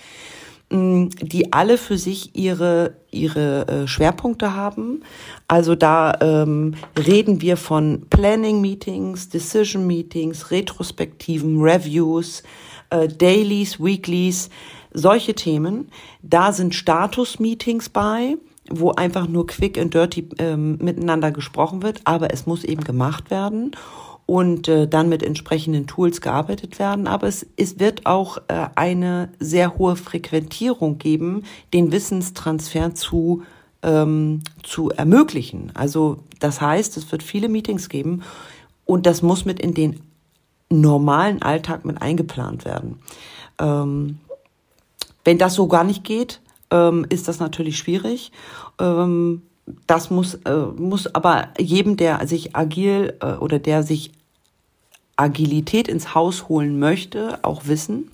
mm, 0.71 1.09
die 1.21 1.53
alle 1.53 1.77
für 1.77 1.99
sich 1.99 2.35
ihre, 2.35 2.95
ihre 3.11 3.67
äh, 3.67 3.87
Schwerpunkte 3.87 4.55
haben. 4.55 5.03
Also 5.47 5.75
da 5.75 6.17
ähm, 6.19 6.73
reden 6.97 7.41
wir 7.41 7.57
von 7.57 8.07
Planning-Meetings, 8.09 9.29
Decision-Meetings, 9.29 10.49
Retrospektiven, 10.49 11.61
Reviews, 11.61 12.41
äh, 12.89 13.07
Dailies, 13.07 13.79
Weeklies, 13.79 14.49
solche 14.93 15.33
Themen. 15.33 15.89
Da 16.21 16.51
sind 16.51 16.75
Status-Meetings 16.75 17.89
bei 17.89 18.37
wo 18.69 18.91
einfach 18.91 19.27
nur 19.27 19.47
quick 19.47 19.77
and 19.77 19.93
dirty 19.93 20.29
ähm, 20.37 20.77
miteinander 20.77 21.31
gesprochen 21.31 21.81
wird, 21.83 22.01
aber 22.05 22.33
es 22.33 22.45
muss 22.45 22.63
eben 22.63 22.83
gemacht 22.83 23.31
werden 23.31 23.71
und 24.25 24.67
äh, 24.67 24.87
dann 24.87 25.09
mit 25.09 25.23
entsprechenden 25.23 25.87
Tools 25.87 26.21
gearbeitet 26.21 26.79
werden. 26.79 27.07
Aber 27.07 27.27
es, 27.27 27.45
es 27.57 27.79
wird 27.79 28.05
auch 28.05 28.37
äh, 28.47 28.67
eine 28.75 29.29
sehr 29.39 29.77
hohe 29.77 29.95
Frequentierung 29.95 30.97
geben, 30.97 31.43
den 31.73 31.91
Wissenstransfer 31.91 32.95
zu, 32.95 33.43
ähm, 33.83 34.41
zu 34.63 34.89
ermöglichen. 34.91 35.71
Also 35.73 36.19
das 36.39 36.61
heißt, 36.61 36.97
es 36.97 37.11
wird 37.11 37.23
viele 37.23 37.49
Meetings 37.49 37.89
geben 37.89 38.23
und 38.85 39.05
das 39.05 39.21
muss 39.21 39.43
mit 39.43 39.59
in 39.59 39.73
den 39.73 39.99
normalen 40.69 41.41
Alltag 41.41 41.83
mit 41.83 42.01
eingeplant 42.01 42.63
werden. 42.63 42.99
Ähm, 43.59 44.19
wenn 45.23 45.37
das 45.37 45.53
so 45.53 45.67
gar 45.67 45.83
nicht 45.83 46.03
geht, 46.03 46.41
ähm, 46.71 47.05
ist 47.09 47.27
das 47.27 47.39
natürlich 47.39 47.77
schwierig. 47.77 48.31
Ähm, 48.79 49.43
das 49.87 50.09
muss, 50.09 50.35
äh, 50.45 50.65
muss 50.77 51.13
aber 51.13 51.49
jedem, 51.59 51.97
der 51.97 52.25
sich 52.27 52.55
agil 52.55 53.17
äh, 53.21 53.33
oder 53.33 53.59
der 53.59 53.83
sich 53.83 54.11
Agilität 55.15 55.87
ins 55.87 56.15
Haus 56.15 56.49
holen 56.49 56.79
möchte, 56.79 57.39
auch 57.43 57.67
wissen, 57.67 58.09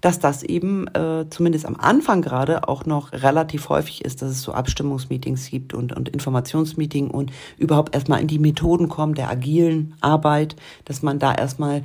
dass 0.00 0.18
das 0.18 0.42
eben 0.42 0.88
äh, 0.88 1.26
zumindest 1.30 1.64
am 1.64 1.76
Anfang 1.76 2.22
gerade 2.22 2.68
auch 2.68 2.84
noch 2.84 3.12
relativ 3.12 3.68
häufig 3.68 4.04
ist, 4.04 4.20
dass 4.20 4.30
es 4.30 4.42
so 4.42 4.52
Abstimmungsmeetings 4.52 5.48
gibt 5.48 5.72
und, 5.74 5.92
und 5.92 6.08
Informationsmeetings 6.08 7.12
und 7.14 7.30
überhaupt 7.56 7.94
erstmal 7.94 8.20
in 8.20 8.26
die 8.26 8.40
Methoden 8.40 8.88
kommen 8.88 9.14
der 9.14 9.30
agilen 9.30 9.94
Arbeit, 10.00 10.56
dass 10.84 11.02
man 11.02 11.20
da 11.20 11.32
erstmal 11.32 11.84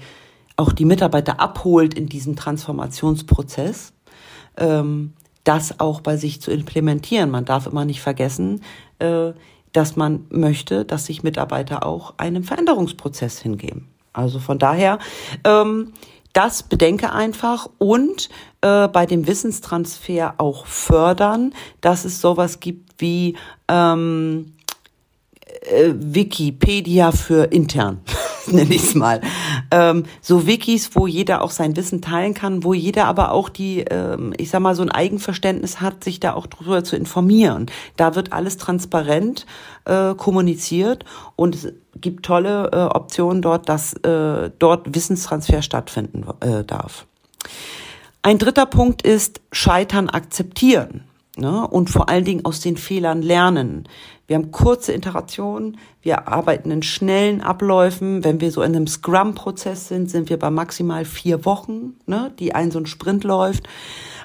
auch 0.56 0.72
die 0.74 0.86
Mitarbeiter 0.86 1.40
abholt 1.40 1.94
in 1.94 2.08
diesem 2.08 2.36
Transformationsprozess. 2.36 3.94
Ähm, 4.58 5.14
das 5.44 5.80
auch 5.80 6.02
bei 6.02 6.18
sich 6.18 6.42
zu 6.42 6.52
implementieren. 6.52 7.32
Man 7.32 7.46
darf 7.46 7.68
immer 7.68 7.86
nicht 7.86 8.02
vergessen, 8.02 8.62
äh, 9.00 9.32
dass 9.72 9.96
man 9.96 10.26
möchte, 10.30 10.84
dass 10.84 11.06
sich 11.06 11.24
Mitarbeiter 11.24 11.86
auch 11.86 12.16
einem 12.18 12.44
Veränderungsprozess 12.44 13.40
hingeben. 13.40 13.88
Also 14.12 14.40
von 14.40 14.60
daher, 14.60 15.00
ähm, 15.46 15.94
das 16.34 16.64
bedenke 16.64 17.14
einfach 17.14 17.70
und 17.78 18.30
äh, 18.62 18.88
bei 18.88 19.06
dem 19.06 19.26
Wissenstransfer 19.26 20.36
auch 20.38 20.66
fördern, 20.66 21.54
dass 21.82 22.06
es 22.06 22.20
sowas 22.20 22.60
gibt 22.60 23.02
wie 23.02 23.38
ähm, 23.68 24.54
äh, 25.62 25.94
Wikipedia 25.96 27.12
für 27.12 27.46
intern. 27.46 28.02
nenne 28.52 28.74
ich 28.74 28.84
es 28.84 28.96
mal. 28.96 29.22
Ähm, 29.72 30.04
so 30.22 30.48
Wikis, 30.48 30.92
wo 30.94 31.08
jeder 31.08 31.42
auch 31.42 31.52
sein 31.52 31.76
Wissen 31.76 32.02
teilen 32.02 32.34
kann, 32.34 32.64
wo 32.64 32.74
jeder 32.74 33.06
aber 33.06 33.32
auch 33.32 33.50
die, 33.50 33.82
ähm, 33.82 34.34
ich 34.38 34.50
sag 34.50 34.62
mal, 34.62 34.76
so 34.76 34.84
ein 34.84 34.92
Eigenverständnis 34.92 35.82
hat, 35.82 36.04
sich 36.04 36.20
da 36.20 36.34
auch 36.34 36.48
drüber 36.48 36.84
zu 36.84 36.96
informieren. 36.96 37.68
Da 37.96 38.16
wird 38.16 38.34
alles 38.34 38.58
transparent 38.58 39.46
äh, 39.86 40.14
kommuniziert 40.16 41.06
und 41.36 41.56
es 41.56 41.74
gibt 42.00 42.26
tolle 42.26 42.70
äh, 42.72 42.96
Optionen 42.96 43.42
dort, 43.42 43.70
dass 43.70 43.94
äh, 43.94 44.52
dort 44.60 44.94
Wissenstransfer 44.94 45.62
stattfinden 45.62 46.26
äh, 46.42 46.64
darf. 46.64 47.06
Ein 48.22 48.38
dritter 48.38 48.66
Punkt 48.66 49.04
ist 49.04 49.42
Scheitern 49.52 50.10
akzeptieren 50.10 51.06
ne? 51.38 51.68
und 51.68 51.90
vor 51.90 52.10
allen 52.10 52.26
Dingen 52.26 52.46
aus 52.46 52.60
den 52.60 52.78
Fehlern 52.78 53.22
lernen. 53.22 53.88
Wir 54.28 54.36
haben 54.36 54.52
kurze 54.52 54.94
Iterationen, 54.94 55.78
wir 56.02 56.28
arbeiten 56.28 56.70
in 56.70 56.84
schnellen 56.84 57.40
Abläufen. 57.40 58.26
Wenn 58.26 58.42
wir 58.42 58.52
so 58.52 58.62
in 58.62 58.76
einem 58.76 58.86
Scrum-Prozess 58.86 59.88
sind, 59.88 60.12
sind 60.12 60.30
wir 60.30 60.38
bei 60.38 60.50
maximal 60.50 61.06
vier 61.06 61.46
Wochen, 61.46 61.96
ne, 62.06 62.34
die 62.38 62.54
ein 62.54 62.70
so 62.70 62.78
ein 62.80 62.88
Sprint 62.88 63.24
läuft. 63.24 63.70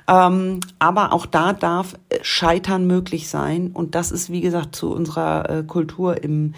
Ähm, 0.08 0.60
aber 0.78 1.12
auch 1.12 1.26
da 1.26 1.52
darf 1.52 1.94
Scheitern 2.22 2.86
möglich 2.86 3.28
sein. 3.28 3.70
Und 3.72 3.94
das 3.94 4.10
ist, 4.10 4.30
wie 4.30 4.40
gesagt, 4.40 4.74
zu 4.74 4.92
unserer 4.92 5.48
äh, 5.48 5.62
Kultur 5.62 6.22
im, 6.22 6.54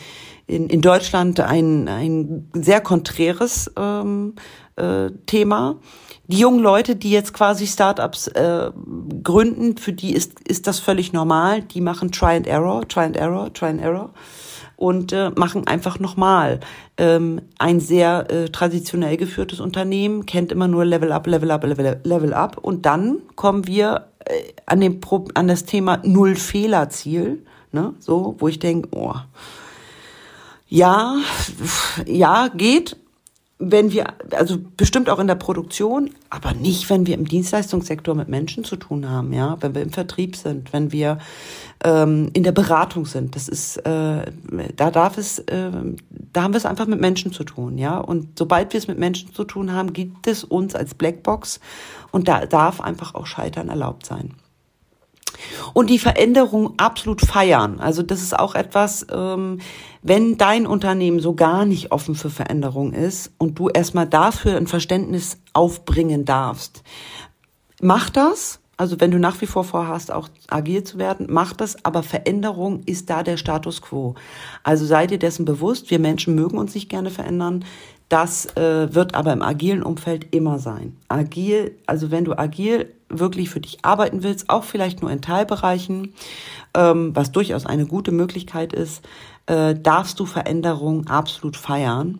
in, 0.46 0.68
in 0.68 0.80
Deutschland 0.80 1.40
ein, 1.40 1.88
ein 1.88 2.48
sehr 2.54 2.80
konträres 2.80 3.70
ähm, 3.76 4.34
äh, 4.76 5.10
Thema 5.26 5.76
die 6.26 6.38
jungen 6.38 6.60
Leute, 6.60 6.96
die 6.96 7.10
jetzt 7.10 7.34
quasi 7.34 7.66
Startups 7.66 8.28
äh, 8.28 8.70
gründen, 9.22 9.76
für 9.76 9.92
die 9.92 10.14
ist, 10.14 10.40
ist 10.48 10.66
das 10.66 10.78
völlig 10.78 11.12
normal. 11.12 11.62
Die 11.62 11.82
machen 11.82 12.10
Try 12.12 12.36
and 12.36 12.46
Error, 12.46 12.88
Try 12.88 13.00
and 13.00 13.16
Error, 13.16 13.52
Try 13.52 13.66
and 13.66 13.82
Error 13.82 14.10
und 14.84 15.14
äh, 15.14 15.30
machen 15.30 15.66
einfach 15.66 15.98
nochmal. 15.98 16.60
Ähm, 16.98 17.40
ein 17.58 17.80
sehr 17.80 18.30
äh, 18.30 18.50
traditionell 18.50 19.16
geführtes 19.16 19.58
Unternehmen 19.58 20.26
kennt 20.26 20.52
immer 20.52 20.68
nur 20.68 20.84
Level 20.84 21.10
Up, 21.10 21.26
Level 21.26 21.50
Up, 21.50 21.64
Level, 21.64 22.00
Level 22.04 22.34
Up 22.34 22.58
und 22.58 22.84
dann 22.84 23.22
kommen 23.34 23.66
wir 23.66 24.08
äh, 24.26 24.52
an, 24.66 24.82
dem 24.82 25.00
Pro 25.00 25.26
an 25.32 25.48
das 25.48 25.64
Thema 25.64 26.00
Null-Fehler-Ziel, 26.04 27.46
ne? 27.72 27.94
so, 27.98 28.36
wo 28.38 28.48
ich 28.48 28.58
denke, 28.58 28.90
oh, 28.92 29.14
ja, 30.68 31.16
ja, 32.04 32.48
geht, 32.48 32.98
wenn 33.58 33.92
wir, 33.92 34.06
also 34.32 34.58
bestimmt 34.76 35.08
auch 35.08 35.20
in 35.20 35.28
der 35.28 35.36
Produktion, 35.36 36.10
aber 36.28 36.54
nicht, 36.54 36.90
wenn 36.90 37.06
wir 37.06 37.14
im 37.14 37.28
Dienstleistungssektor 37.28 38.14
mit 38.14 38.28
Menschen 38.28 38.64
zu 38.64 38.76
tun 38.76 39.08
haben, 39.08 39.32
ja, 39.32 39.56
wenn 39.60 39.74
wir 39.74 39.82
im 39.82 39.90
Vertrieb 39.90 40.34
sind, 40.34 40.72
wenn 40.72 40.90
wir 40.90 41.18
ähm, 41.84 42.30
in 42.32 42.42
der 42.42 42.52
Beratung 42.52 43.06
sind. 43.06 43.36
Das 43.36 43.48
ist, 43.48 43.76
äh, 43.78 44.32
da 44.76 44.90
darf 44.90 45.18
es, 45.18 45.38
äh, 45.38 45.70
da 46.32 46.42
haben 46.42 46.52
wir 46.52 46.58
es 46.58 46.66
einfach 46.66 46.86
mit 46.86 47.00
Menschen 47.00 47.32
zu 47.32 47.44
tun, 47.44 47.78
ja. 47.78 47.98
Und 47.98 48.38
sobald 48.38 48.72
wir 48.72 48.78
es 48.78 48.88
mit 48.88 48.98
Menschen 48.98 49.32
zu 49.32 49.44
tun 49.44 49.72
haben, 49.72 49.92
gibt 49.92 50.26
es 50.26 50.42
uns 50.42 50.74
als 50.74 50.94
Blackbox 50.94 51.60
und 52.10 52.26
da 52.26 52.46
darf 52.46 52.80
einfach 52.80 53.14
auch 53.14 53.26
Scheitern 53.26 53.68
erlaubt 53.68 54.04
sein. 54.04 54.34
Und 55.72 55.90
die 55.90 55.98
Veränderung 55.98 56.74
absolut 56.78 57.20
feiern. 57.20 57.80
Also 57.80 58.02
das 58.02 58.22
ist 58.22 58.38
auch 58.38 58.54
etwas, 58.54 59.06
ähm, 59.12 59.60
wenn 60.02 60.36
dein 60.36 60.66
Unternehmen 60.66 61.20
so 61.20 61.34
gar 61.34 61.64
nicht 61.64 61.92
offen 61.92 62.14
für 62.14 62.30
Veränderung 62.30 62.92
ist 62.92 63.32
und 63.38 63.58
du 63.58 63.68
erstmal 63.68 64.06
dafür 64.06 64.56
ein 64.56 64.66
Verständnis 64.66 65.38
aufbringen 65.52 66.24
darfst, 66.24 66.82
mach 67.80 68.10
das. 68.10 68.60
Also 68.76 69.00
wenn 69.00 69.12
du 69.12 69.18
nach 69.18 69.40
wie 69.40 69.46
vor 69.46 69.62
vorhast, 69.62 70.10
auch 70.10 70.28
agil 70.48 70.82
zu 70.82 70.98
werden, 70.98 71.28
mach 71.30 71.52
das, 71.52 71.84
aber 71.84 72.02
Veränderung 72.02 72.82
ist 72.86 73.08
da 73.08 73.22
der 73.22 73.36
Status 73.36 73.80
quo. 73.82 74.16
Also 74.64 74.84
sei 74.84 75.06
dir 75.06 75.18
dessen 75.18 75.44
bewusst, 75.44 75.90
wir 75.90 76.00
Menschen 76.00 76.34
mögen 76.34 76.58
uns 76.58 76.74
nicht 76.74 76.88
gerne 76.88 77.10
verändern. 77.10 77.64
Das 78.08 78.46
äh, 78.56 78.92
wird 78.92 79.14
aber 79.14 79.32
im 79.32 79.42
agilen 79.42 79.82
Umfeld 79.82 80.34
immer 80.34 80.58
sein. 80.58 80.96
Agil, 81.08 81.78
also 81.86 82.10
wenn 82.10 82.24
du 82.24 82.36
agil 82.36 82.92
wirklich 83.18 83.50
für 83.50 83.60
dich 83.60 83.84
arbeiten 83.84 84.22
willst, 84.22 84.50
auch 84.50 84.64
vielleicht 84.64 85.02
nur 85.02 85.10
in 85.10 85.20
Teilbereichen, 85.20 86.14
ähm, 86.74 87.14
was 87.14 87.32
durchaus 87.32 87.66
eine 87.66 87.86
gute 87.86 88.12
Möglichkeit 88.12 88.72
ist, 88.72 89.06
äh, 89.46 89.74
darfst 89.74 90.20
du 90.20 90.26
Veränderungen 90.26 91.06
absolut 91.06 91.56
feiern 91.56 92.18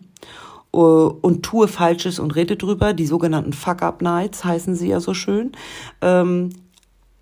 äh, 0.73 0.77
und 0.77 1.43
tue 1.43 1.67
Falsches 1.67 2.19
und 2.19 2.35
rede 2.35 2.55
drüber. 2.55 2.93
Die 2.93 3.07
sogenannten 3.07 3.53
Fuck-Up-Nights 3.53 4.43
heißen 4.43 4.75
sie 4.75 4.89
ja 4.89 4.99
so 4.99 5.13
schön. 5.13 5.51
Ähm, 6.01 6.49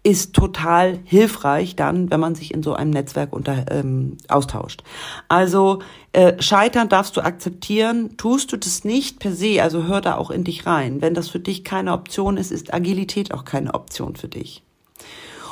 ist 0.04 0.34
total 0.34 1.00
hilfreich 1.06 1.78
dann, 1.78 2.12
wenn 2.12 2.20
man 2.20 2.36
sich 2.36 2.54
in 2.54 2.62
so 2.62 2.74
einem 2.74 2.92
Netzwerk 2.92 3.32
unter, 3.32 3.72
ähm, 3.72 4.18
austauscht. 4.28 4.84
Also 5.30 5.80
äh, 6.12 6.42
Scheitern 6.42 6.90
darfst 6.90 7.16
du 7.16 7.22
akzeptieren. 7.22 8.18
Tust 8.18 8.52
du 8.52 8.58
das 8.58 8.84
nicht 8.84 9.20
per 9.20 9.32
se, 9.32 9.64
also 9.64 9.86
hör 9.86 10.02
da 10.02 10.18
auch 10.18 10.30
in 10.30 10.44
dich 10.44 10.66
rein. 10.66 11.02
Wenn 11.02 11.14
das 11.14 11.30
für 11.30 11.40
dich 11.40 11.64
keine 11.64 11.94
Option 11.94 12.36
ist, 12.36 12.52
ist 12.52 12.74
Agilität 12.74 13.34
auch 13.34 13.46
keine 13.46 13.74
Option 13.74 14.18
für 14.18 14.28
dich. 14.28 14.64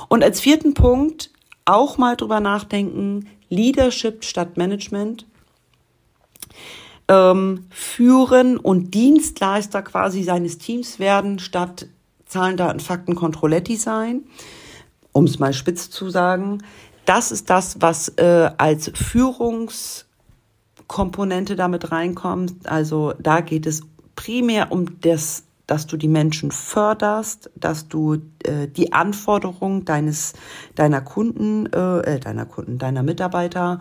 Und 0.09 0.21
als 0.23 0.41
vierten 0.41 0.73
Punkt 0.73 1.31
auch 1.63 1.97
mal 1.97 2.17
drüber 2.17 2.41
nachdenken, 2.41 3.27
Leadership 3.49 4.25
statt 4.25 4.57
Management. 4.57 5.25
ähm, 7.07 7.65
führen 7.69 8.57
und 8.57 8.93
Dienstleister 8.93 9.81
quasi 9.81 10.23
seines 10.23 10.57
Teams 10.57 10.97
werden, 10.99 11.39
statt 11.39 11.87
Zahlen, 12.31 12.57
Daten, 12.57 12.79
Fakten, 12.79 13.13
Controletti 13.15 13.75
sein, 13.75 14.23
um 15.11 15.25
es 15.25 15.37
mal 15.37 15.53
spitz 15.53 15.89
zu 15.89 16.09
sagen. 16.09 16.59
Das 17.05 17.31
ist 17.31 17.49
das, 17.49 17.81
was 17.81 18.07
äh, 18.17 18.51
als 18.57 18.89
Führungskomponente 18.93 21.57
damit 21.57 21.91
reinkommt. 21.91 22.69
Also 22.69 23.13
da 23.19 23.41
geht 23.41 23.65
es 23.65 23.81
primär 24.15 24.71
um 24.71 25.01
das 25.01 25.43
dass 25.67 25.85
du 25.87 25.95
die 25.95 26.07
Menschen 26.09 26.51
förderst, 26.51 27.49
dass 27.55 27.87
du 27.87 28.15
äh, 28.43 28.67
die 28.67 28.91
Anforderungen 28.91 29.85
deines 29.85 30.33
deiner 30.75 30.99
Kunden, 30.99 31.65
äh, 31.67 31.99
äh, 31.99 32.19
deiner 32.19 32.45
Kunden, 32.45 32.77
deiner 32.77 33.03
Mitarbeiter 33.03 33.79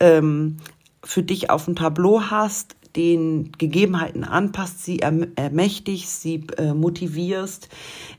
ähm, 0.00 0.56
für 1.04 1.22
dich 1.22 1.48
auf 1.48 1.66
dem 1.66 1.76
Tableau 1.76 2.22
hast, 2.22 2.74
den 2.96 3.52
Gegebenheiten 3.58 4.24
anpasst, 4.24 4.84
sie 4.84 5.00
ermächtigst, 5.00 6.22
sie 6.22 6.46
äh, 6.56 6.74
motivierst, 6.74 7.68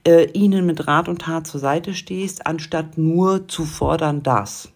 äh, 0.08 0.30
ihnen 0.32 0.66
mit 0.66 0.88
Rat 0.88 1.10
und 1.10 1.22
Tat 1.22 1.48
zur 1.48 1.60
Seite 1.60 1.94
stehst, 1.94 2.46
anstatt 2.48 2.98
nur 2.98 3.48
zu 3.48 3.66
fordern 3.66 4.24
das. 4.24 4.72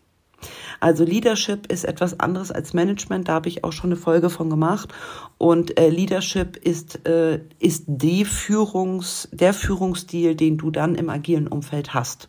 Also 0.80 1.06
Leadership 1.06 1.72
ist 1.72 1.86
etwas 1.86 2.20
anderes 2.20 2.52
als 2.52 2.74
Management, 2.74 3.30
da 3.30 3.36
habe 3.36 3.48
ich 3.48 3.64
auch 3.64 3.72
schon 3.72 3.92
eine 3.92 3.96
Folge 3.96 4.30
von 4.30 4.50
gemacht. 4.50 4.94
Und 5.38 5.80
äh, 5.80 5.90
Leadership 5.90 6.58
ist, 6.58 7.08
äh, 7.08 7.40
ist 7.60 7.86
die 7.88 8.26
Führungs, 8.26 9.30
der 9.32 9.54
Führungsstil, 9.54 10.36
den 10.36 10.58
du 10.58 10.72
dann 10.72 10.96
im 10.96 11.10
agilen 11.10 11.48
Umfeld 11.48 11.94
hast. 11.94 12.28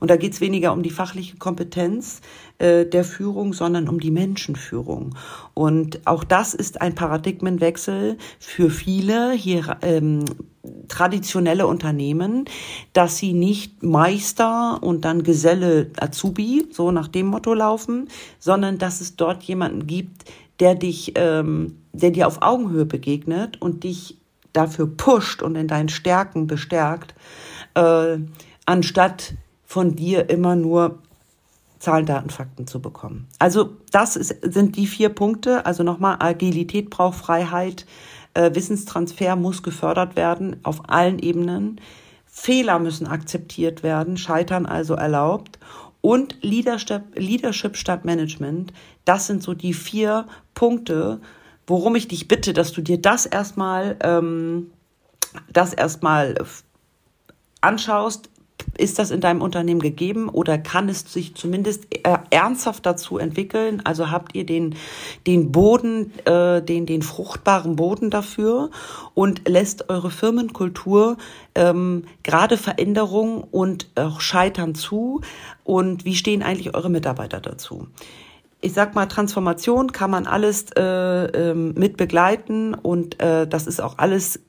Und 0.00 0.10
da 0.10 0.16
geht 0.16 0.32
es 0.32 0.40
weniger 0.40 0.72
um 0.72 0.82
die 0.82 0.90
fachliche 0.90 1.36
Kompetenz 1.36 2.20
äh, 2.58 2.86
der 2.86 3.04
Führung, 3.04 3.52
sondern 3.52 3.88
um 3.88 4.00
die 4.00 4.10
Menschenführung. 4.10 5.14
Und 5.54 6.06
auch 6.06 6.24
das 6.24 6.54
ist 6.54 6.80
ein 6.80 6.94
Paradigmenwechsel 6.94 8.18
für 8.38 8.70
viele 8.70 9.32
hier 9.32 9.78
ähm, 9.82 10.24
traditionelle 10.88 11.66
Unternehmen, 11.66 12.44
dass 12.92 13.18
sie 13.18 13.32
nicht 13.32 13.82
Meister 13.82 14.82
und 14.82 15.04
dann 15.04 15.22
Geselle 15.22 15.90
Azubi, 15.98 16.66
so 16.70 16.90
nach 16.90 17.08
dem 17.08 17.26
Motto 17.26 17.54
laufen, 17.54 18.08
sondern 18.38 18.78
dass 18.78 19.00
es 19.00 19.16
dort 19.16 19.42
jemanden 19.44 19.86
gibt, 19.86 20.24
der 20.60 20.74
dich, 20.74 21.12
ähm, 21.16 21.78
der 21.92 22.10
dir 22.10 22.26
auf 22.26 22.42
Augenhöhe 22.42 22.86
begegnet 22.86 23.60
und 23.60 23.84
dich 23.84 24.18
dafür 24.52 24.86
pusht 24.86 25.42
und 25.42 25.56
in 25.56 25.68
deinen 25.68 25.88
Stärken 25.88 26.46
bestärkt, 26.46 27.14
äh, 27.74 28.18
anstatt 28.64 29.34
von 29.66 29.96
dir 29.96 30.30
immer 30.30 30.56
nur 30.56 30.98
Zahlen, 31.78 32.06
Daten, 32.06 32.30
Fakten 32.30 32.66
zu 32.66 32.80
bekommen. 32.80 33.28
Also 33.38 33.76
das 33.92 34.16
ist, 34.16 34.34
sind 34.42 34.76
die 34.76 34.86
vier 34.86 35.10
Punkte. 35.10 35.66
Also 35.66 35.82
nochmal, 35.82 36.16
Agilität 36.20 36.88
braucht 36.88 37.18
Freiheit, 37.18 37.84
äh, 38.34 38.54
Wissenstransfer 38.54 39.36
muss 39.36 39.62
gefördert 39.62 40.16
werden 40.16 40.56
auf 40.62 40.88
allen 40.88 41.18
Ebenen. 41.18 41.80
Fehler 42.24 42.78
müssen 42.78 43.06
akzeptiert 43.06 43.82
werden, 43.82 44.16
Scheitern 44.16 44.66
also 44.66 44.94
erlaubt. 44.94 45.58
Und 46.00 46.36
Leadership, 46.42 47.02
Leadership 47.14 47.76
statt 47.76 48.04
Management, 48.04 48.72
das 49.04 49.26
sind 49.26 49.42
so 49.42 49.54
die 49.54 49.74
vier 49.74 50.26
Punkte, 50.54 51.20
worum 51.66 51.96
ich 51.96 52.08
dich 52.08 52.28
bitte, 52.28 52.52
dass 52.52 52.72
du 52.72 52.80
dir 52.80 53.00
das 53.00 53.26
erstmal, 53.26 53.96
ähm, 54.02 54.70
das 55.52 55.72
erstmal 55.72 56.36
anschaust, 57.60 58.30
ist 58.78 58.98
das 58.98 59.10
in 59.10 59.20
deinem 59.20 59.42
Unternehmen 59.42 59.80
gegeben 59.80 60.28
oder 60.28 60.58
kann 60.58 60.88
es 60.88 61.12
sich 61.12 61.34
zumindest 61.34 61.86
äh, 62.06 62.18
ernsthaft 62.30 62.84
dazu 62.86 63.18
entwickeln? 63.18 63.82
Also 63.84 64.10
habt 64.10 64.34
ihr 64.34 64.44
den, 64.44 64.74
den 65.26 65.52
Boden, 65.52 66.12
äh, 66.24 66.62
den, 66.62 66.86
den 66.86 67.02
fruchtbaren 67.02 67.76
Boden 67.76 68.10
dafür 68.10 68.70
und 69.14 69.48
lässt 69.48 69.88
eure 69.88 70.10
Firmenkultur 70.10 71.16
ähm, 71.54 72.04
gerade 72.22 72.56
Veränderungen 72.56 73.44
und 73.50 73.88
auch 73.94 74.20
Scheitern 74.20 74.74
zu? 74.74 75.20
Und 75.64 76.04
wie 76.04 76.14
stehen 76.14 76.42
eigentlich 76.42 76.74
eure 76.74 76.90
Mitarbeiter 76.90 77.40
dazu? 77.40 77.88
ich 78.62 78.72
sag 78.72 78.94
mal, 78.96 79.06
Transformation 79.06 79.92
kann 79.92 80.10
man 80.10 80.26
alles 80.26 80.66
äh, 80.76 80.82
ähm, 80.82 81.74
mit 81.76 81.96
begleiten 81.96 82.74
und 82.74 83.22
äh, 83.22 83.46
das 83.46 83.66
ist 83.66 83.80
auch 83.80 83.98
alles 83.98 84.40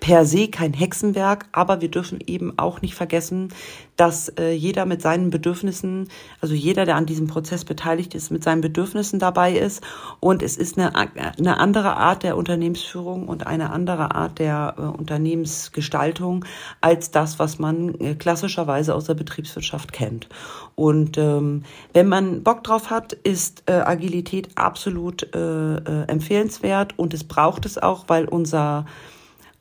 per 0.00 0.24
se 0.26 0.48
kein 0.48 0.72
Hexenwerk, 0.72 1.46
aber 1.52 1.80
wir 1.80 1.90
dürfen 1.90 2.18
eben 2.26 2.58
auch 2.58 2.82
nicht 2.82 2.94
vergessen, 2.94 3.52
dass 3.96 4.28
äh, 4.30 4.52
jeder 4.52 4.86
mit 4.86 5.00
seinen 5.02 5.30
Bedürfnissen, 5.30 6.08
also 6.40 6.54
jeder, 6.54 6.84
der 6.84 6.96
an 6.96 7.06
diesem 7.06 7.28
Prozess 7.28 7.64
beteiligt 7.64 8.14
ist, 8.14 8.30
mit 8.30 8.42
seinen 8.42 8.60
Bedürfnissen 8.60 9.18
dabei 9.18 9.52
ist. 9.56 9.82
Und 10.20 10.42
es 10.42 10.56
ist 10.56 10.78
eine, 10.78 10.94
eine 10.94 11.58
andere 11.58 11.96
Art 11.96 12.22
der 12.22 12.36
Unternehmensführung 12.36 13.28
und 13.28 13.46
eine 13.46 13.70
andere 13.70 14.14
Art 14.14 14.38
der 14.38 14.74
äh, 14.76 14.82
Unternehmensgestaltung 14.82 16.44
als 16.80 17.10
das, 17.10 17.38
was 17.38 17.58
man 17.58 17.94
äh, 18.00 18.14
klassischerweise 18.14 18.94
aus 18.94 19.04
der 19.04 19.14
Betriebswirtschaft 19.14 19.92
kennt. 19.92 20.28
Und 20.74 21.16
ähm, 21.18 21.62
wenn 21.92 22.08
man 22.08 22.42
Bock 22.42 22.64
drauf 22.64 22.90
hat, 22.90 23.12
ist 23.12 23.62
äh, 23.66 23.72
Agilität 23.74 24.48
absolut 24.56 25.34
äh, 25.34 25.76
äh, 25.76 26.08
empfehlenswert 26.08 26.98
und 26.98 27.14
es 27.14 27.22
braucht 27.22 27.64
es 27.64 27.78
auch, 27.78 28.04
weil 28.08 28.26
unser 28.26 28.86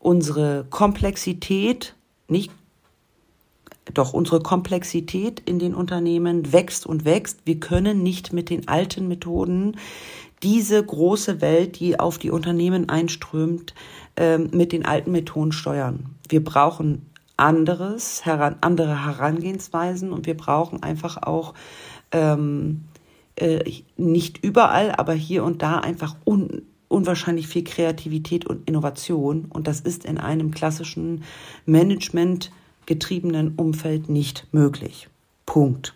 unsere 0.04 0.66
Komplexität, 0.70 1.96
nicht 2.28 2.52
doch 3.94 4.14
unsere 4.14 4.42
Komplexität 4.42 5.42
in 5.42 5.60
den 5.60 5.76
Unternehmen 5.76 6.54
wächst 6.54 6.86
und 6.86 7.06
wächst. 7.06 7.40
Wir 7.46 7.60
können 7.60 8.02
nicht 8.02 8.32
mit 8.32 8.50
den 8.50 8.68
alten 8.68 9.08
Methoden 9.08 9.78
diese 10.42 10.84
große 10.84 11.42
Welt, 11.42 11.80
die 11.80 12.00
auf 12.00 12.18
die 12.18 12.32
Unternehmen 12.32 12.90
einströmt, 12.90 13.74
ähm, 14.16 14.50
mit 14.54 14.72
den 14.72 14.86
alten 14.86 15.12
Methoden 15.12 15.52
steuern. 15.52 16.16
Wir 16.30 16.44
brauchen 16.44 17.06
anderes, 17.36 18.24
andere 18.26 19.06
Herangehensweisen 19.06 20.12
und 20.14 20.26
wir 20.26 20.38
brauchen 20.38 20.84
einfach 20.84 21.24
auch 21.24 21.54
ähm, 22.12 22.86
äh, 23.36 23.64
nicht 23.98 24.44
überall, 24.44 24.92
aber 24.92 25.14
hier 25.14 25.44
und 25.44 25.62
da 25.62 25.80
einfach 25.80 26.16
un, 26.26 26.64
unwahrscheinlich 26.94 27.48
viel 27.48 27.64
Kreativität 27.64 28.46
und 28.46 28.68
Innovation. 28.70 29.46
Und 29.50 29.68
das 29.68 29.82
ist 29.82 30.06
in 30.06 30.18
einem 30.18 30.52
klassischen 30.52 31.24
Management 31.66 32.52
getriebenen 32.86 33.56
Umfeld 33.56 34.10
nicht 34.10 34.48
möglich. 34.52 35.10
Punkt. 35.46 35.96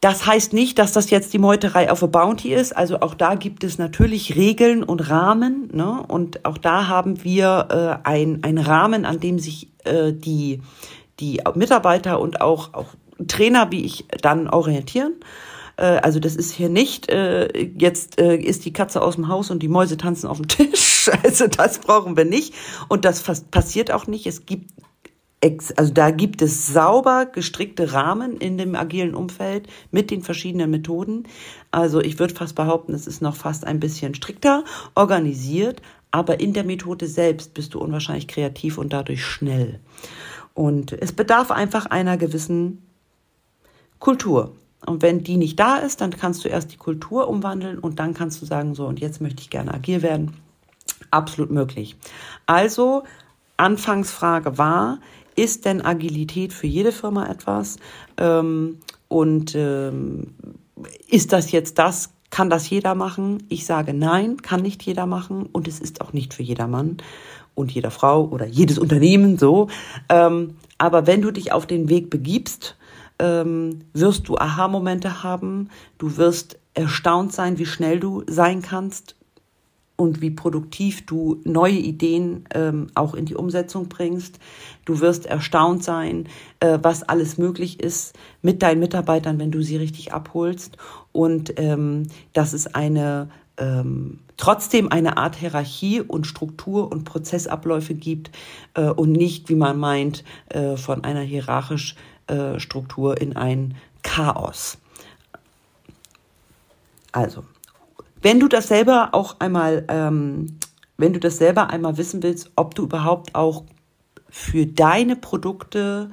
Das 0.00 0.26
heißt 0.26 0.54
nicht, 0.54 0.78
dass 0.78 0.92
das 0.92 1.10
jetzt 1.10 1.34
die 1.34 1.38
Meuterei 1.38 1.90
auf 1.90 2.02
a 2.02 2.06
Bounty 2.06 2.54
ist. 2.54 2.74
Also 2.74 3.00
auch 3.00 3.12
da 3.12 3.34
gibt 3.34 3.64
es 3.64 3.76
natürlich 3.76 4.34
Regeln 4.34 4.82
und 4.82 5.10
Rahmen. 5.10 5.68
Ne? 5.74 6.02
Und 6.08 6.46
auch 6.46 6.56
da 6.56 6.88
haben 6.88 7.22
wir 7.22 8.00
äh, 8.04 8.08
ein, 8.08 8.42
ein 8.42 8.56
Rahmen, 8.56 9.04
an 9.04 9.20
dem 9.20 9.38
sich 9.38 9.68
äh, 9.84 10.12
die, 10.12 10.62
die 11.18 11.42
Mitarbeiter 11.54 12.18
und 12.18 12.40
auch, 12.40 12.72
auch 12.72 12.94
Trainer, 13.28 13.70
wie 13.72 13.84
ich, 13.84 14.06
dann 14.22 14.48
orientieren. 14.48 15.12
Äh, 15.80 16.00
also 16.02 16.20
das 16.20 16.36
ist 16.36 16.52
hier 16.52 16.68
nicht, 16.68 17.08
äh, 17.10 17.48
jetzt 17.76 18.20
äh, 18.20 18.36
ist 18.36 18.64
die 18.64 18.72
Katze 18.72 19.02
aus 19.02 19.16
dem 19.16 19.28
Haus 19.28 19.50
und 19.50 19.62
die 19.62 19.68
Mäuse 19.68 19.96
tanzen 19.96 20.28
auf 20.28 20.36
dem 20.36 20.48
Tisch. 20.48 20.88
Also 21.24 21.46
das 21.46 21.78
brauchen 21.78 22.18
wir 22.18 22.26
nicht. 22.26 22.54
Und 22.88 23.06
das 23.06 23.22
passiert 23.22 23.90
auch 23.90 24.06
nicht. 24.06 24.26
Es 24.26 24.44
gibt 24.44 24.70
also 25.76 25.94
da 25.94 26.10
gibt 26.10 26.42
es 26.42 26.66
sauber 26.66 27.24
gestrickte 27.24 27.94
Rahmen 27.94 28.36
in 28.36 28.58
dem 28.58 28.74
agilen 28.74 29.14
Umfeld 29.14 29.66
mit 29.90 30.10
den 30.10 30.20
verschiedenen 30.22 30.70
Methoden. 30.70 31.24
Also 31.70 32.02
ich 32.02 32.18
würde 32.18 32.34
fast 32.34 32.54
behaupten, 32.54 32.92
es 32.92 33.06
ist 33.06 33.22
noch 33.22 33.34
fast 33.34 33.66
ein 33.66 33.80
bisschen 33.80 34.14
strikter 34.14 34.64
organisiert, 34.94 35.80
aber 36.10 36.40
in 36.40 36.52
der 36.52 36.64
Methode 36.64 37.06
selbst 37.06 37.54
bist 37.54 37.72
du 37.72 37.80
unwahrscheinlich 37.80 38.28
kreativ 38.28 38.76
und 38.76 38.92
dadurch 38.92 39.24
schnell. 39.24 39.80
Und 40.52 40.92
es 40.92 41.12
bedarf 41.12 41.50
einfach 41.50 41.86
einer 41.86 42.18
gewissen 42.18 42.82
Kultur. 43.98 44.52
Und 44.86 45.02
wenn 45.02 45.22
die 45.22 45.36
nicht 45.36 45.58
da 45.60 45.76
ist, 45.76 46.00
dann 46.00 46.10
kannst 46.10 46.44
du 46.44 46.48
erst 46.48 46.72
die 46.72 46.76
Kultur 46.76 47.28
umwandeln 47.28 47.78
und 47.78 47.98
dann 47.98 48.14
kannst 48.14 48.40
du 48.40 48.46
sagen, 48.46 48.74
so, 48.74 48.86
und 48.86 49.00
jetzt 49.00 49.20
möchte 49.20 49.42
ich 49.42 49.50
gerne 49.50 49.74
agil 49.74 50.02
werden. 50.02 50.32
Absolut 51.10 51.50
möglich. 51.50 51.96
Also, 52.46 53.02
Anfangsfrage 53.56 54.56
war, 54.56 54.98
ist 55.36 55.64
denn 55.64 55.84
Agilität 55.84 56.52
für 56.52 56.66
jede 56.66 56.92
Firma 56.92 57.26
etwas? 57.26 57.76
Ähm, 58.16 58.78
und 59.08 59.54
ähm, 59.54 60.34
ist 61.08 61.32
das 61.32 61.52
jetzt 61.52 61.78
das? 61.78 62.10
Kann 62.30 62.48
das 62.48 62.70
jeder 62.70 62.94
machen? 62.94 63.42
Ich 63.48 63.66
sage 63.66 63.92
nein, 63.92 64.40
kann 64.40 64.62
nicht 64.62 64.82
jeder 64.84 65.06
machen 65.06 65.46
und 65.50 65.66
es 65.66 65.80
ist 65.80 66.00
auch 66.00 66.12
nicht 66.12 66.32
für 66.32 66.44
jedermann 66.44 66.98
und 67.54 67.72
jeder 67.72 67.90
Frau 67.90 68.28
oder 68.28 68.46
jedes 68.46 68.78
Unternehmen 68.78 69.36
so. 69.36 69.68
Ähm, 70.08 70.56
aber 70.78 71.06
wenn 71.06 71.22
du 71.22 71.32
dich 71.32 71.52
auf 71.52 71.66
den 71.66 71.88
Weg 71.88 72.08
begibst, 72.08 72.76
ähm, 73.20 73.80
wirst 73.92 74.28
du 74.28 74.36
Aha-Momente 74.36 75.22
haben, 75.22 75.68
du 75.98 76.16
wirst 76.16 76.58
erstaunt 76.74 77.32
sein, 77.32 77.58
wie 77.58 77.66
schnell 77.66 78.00
du 78.00 78.24
sein 78.26 78.62
kannst 78.62 79.14
und 79.96 80.22
wie 80.22 80.30
produktiv 80.30 81.04
du 81.04 81.40
neue 81.44 81.74
Ideen 81.76 82.46
ähm, 82.54 82.86
auch 82.94 83.14
in 83.14 83.26
die 83.26 83.34
Umsetzung 83.34 83.88
bringst. 83.88 84.38
Du 84.86 85.00
wirst 85.00 85.26
erstaunt 85.26 85.84
sein, 85.84 86.26
äh, 86.60 86.78
was 86.80 87.02
alles 87.02 87.36
möglich 87.36 87.80
ist 87.80 88.18
mit 88.40 88.62
deinen 88.62 88.80
Mitarbeitern, 88.80 89.38
wenn 89.38 89.50
du 89.50 89.60
sie 89.62 89.76
richtig 89.76 90.14
abholst. 90.14 90.78
Und 91.12 91.52
ähm, 91.60 92.04
das 92.32 92.54
ist 92.54 92.74
eine 92.74 93.28
ähm, 93.58 94.20
trotzdem 94.38 94.90
eine 94.90 95.18
Art 95.18 95.36
Hierarchie 95.36 96.00
und 96.00 96.26
Struktur 96.26 96.90
und 96.90 97.04
Prozessabläufe 97.04 97.94
gibt 97.94 98.30
äh, 98.74 98.88
und 98.88 99.12
nicht, 99.12 99.50
wie 99.50 99.54
man 99.54 99.78
meint, 99.78 100.24
äh, 100.48 100.76
von 100.76 101.04
einer 101.04 101.20
hierarchisch 101.20 101.94
Struktur 102.58 103.20
in 103.20 103.36
ein 103.36 103.76
Chaos. 104.02 104.78
Also, 107.12 107.44
wenn 108.22 108.40
du 108.40 108.48
das 108.48 108.68
selber 108.68 109.10
auch 109.12 109.40
einmal, 109.40 109.84
ähm, 109.88 110.58
wenn 110.96 111.12
du 111.12 111.20
das 111.20 111.38
selber 111.38 111.70
einmal 111.70 111.96
wissen 111.96 112.22
willst, 112.22 112.50
ob 112.56 112.74
du 112.74 112.84
überhaupt 112.84 113.34
auch 113.34 113.64
für 114.28 114.66
deine 114.66 115.16
Produkte 115.16 116.10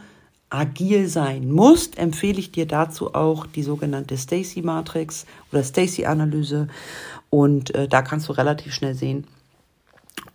agil 0.49 1.07
sein 1.07 1.51
musst, 1.51 1.97
empfehle 1.97 2.39
ich 2.39 2.51
dir 2.51 2.65
dazu 2.65 3.13
auch 3.13 3.45
die 3.45 3.63
sogenannte 3.63 4.17
Stacy 4.17 4.61
Matrix 4.61 5.25
oder 5.51 5.63
Stacy 5.63 6.05
Analyse 6.05 6.69
und 7.29 7.75
äh, 7.75 7.87
da 7.87 8.01
kannst 8.01 8.29
du 8.29 8.33
relativ 8.33 8.73
schnell 8.73 8.95
sehen, 8.95 9.27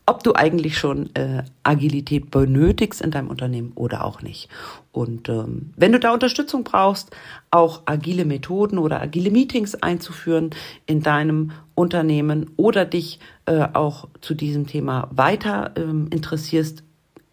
ob 0.07 0.25
du 0.25 0.35
eigentlich 0.35 0.79
schon 0.79 1.15
äh, 1.15 1.45
Agilität 1.63 2.31
benötigst 2.31 3.01
in 3.01 3.11
deinem 3.11 3.29
Unternehmen 3.29 3.73
oder 3.75 4.05
auch 4.05 4.21
nicht. 4.21 4.49
Und 4.91 5.29
ähm, 5.29 5.73
wenn 5.77 5.93
du 5.93 6.01
da 6.01 6.13
Unterstützung 6.13 6.65
brauchst, 6.65 7.15
auch 7.51 7.83
agile 7.87 8.25
Methoden 8.25 8.79
oder 8.79 9.01
agile 9.01 9.31
Meetings 9.31 9.77
einzuführen 9.77 10.51
in 10.87 11.03
deinem 11.03 11.53
Unternehmen 11.75 12.51
oder 12.57 12.85
dich 12.85 13.21
äh, 13.47 13.67
auch 13.73 14.09
zu 14.21 14.35
diesem 14.35 14.67
Thema 14.67 15.09
weiter 15.13 15.73
ähm, 15.77 16.09
interessierst, 16.11 16.83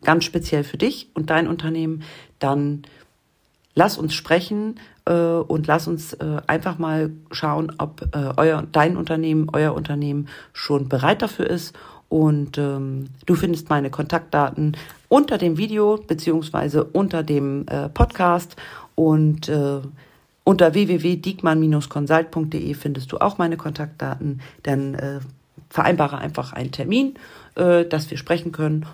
ganz 0.03 0.23
speziell 0.23 0.63
für 0.63 0.77
dich 0.77 1.09
und 1.13 1.29
dein 1.29 1.47
Unternehmen, 1.47 2.03
dann 2.37 2.83
lass 3.75 3.97
uns 3.97 4.13
sprechen 4.13 4.79
äh, 5.05 5.13
und 5.13 5.67
lass 5.67 5.87
uns 5.87 6.13
äh, 6.13 6.41
einfach 6.47 6.77
mal 6.77 7.11
schauen, 7.31 7.73
ob 7.77 8.01
äh, 8.13 8.33
euer, 8.37 8.63
dein 8.71 8.97
Unternehmen, 8.97 9.49
euer 9.51 9.73
Unternehmen 9.73 10.27
schon 10.53 10.89
bereit 10.89 11.21
dafür 11.21 11.49
ist. 11.49 11.75
Und 12.09 12.57
ähm, 12.57 13.07
du 13.25 13.35
findest 13.35 13.69
meine 13.69 13.91
Kontaktdaten 13.91 14.75
unter 15.07 15.37
dem 15.37 15.57
Video 15.57 15.97
beziehungsweise 15.97 16.83
unter 16.83 17.23
dem 17.23 17.65
äh, 17.67 17.87
Podcast 17.89 18.55
und 18.95 19.47
äh, 19.47 19.79
unter 20.43 20.73
www.diekmann-consult.de 20.73 22.73
findest 22.73 23.11
du 23.11 23.19
auch 23.19 23.37
meine 23.37 23.57
Kontaktdaten. 23.57 24.41
Dann 24.63 24.95
äh, 24.95 25.19
vereinbare 25.69 26.17
einfach 26.17 26.53
einen 26.53 26.71
Termin, 26.71 27.13
äh, 27.55 27.85
dass 27.85 28.09
wir 28.09 28.17
sprechen 28.17 28.51
können 28.51 28.87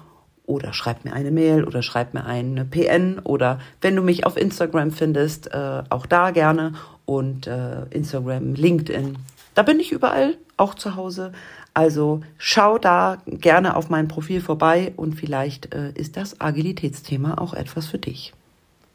oder 0.45 0.73
schreib 0.73 1.05
mir 1.05 1.13
eine 1.13 1.31
Mail 1.31 1.63
oder 1.63 1.81
schreib 1.81 2.13
mir 2.13 2.25
eine 2.25 2.65
PN 2.65 3.19
oder 3.19 3.59
wenn 3.81 3.95
du 3.95 4.01
mich 4.01 4.25
auf 4.25 4.37
Instagram 4.37 4.91
findest, 4.91 5.51
äh, 5.53 5.83
auch 5.89 6.05
da 6.05 6.31
gerne 6.31 6.73
und 7.05 7.47
äh, 7.47 7.85
Instagram, 7.89 8.55
LinkedIn. 8.55 9.17
Da 9.53 9.63
bin 9.63 9.79
ich 9.79 9.91
überall, 9.91 10.37
auch 10.57 10.75
zu 10.75 10.95
Hause. 10.95 11.31
Also 11.75 12.21
schau 12.37 12.77
da 12.77 13.17
gerne 13.27 13.75
auf 13.75 13.89
mein 13.89 14.07
Profil 14.07 14.39
vorbei 14.39 14.93
und 14.95 15.13
vielleicht 15.13 15.75
äh, 15.75 15.91
ist 15.93 16.15
das 16.15 16.39
Agilitätsthema 16.39 17.37
auch 17.37 17.53
etwas 17.53 17.87
für 17.87 17.97
dich. 17.97 18.33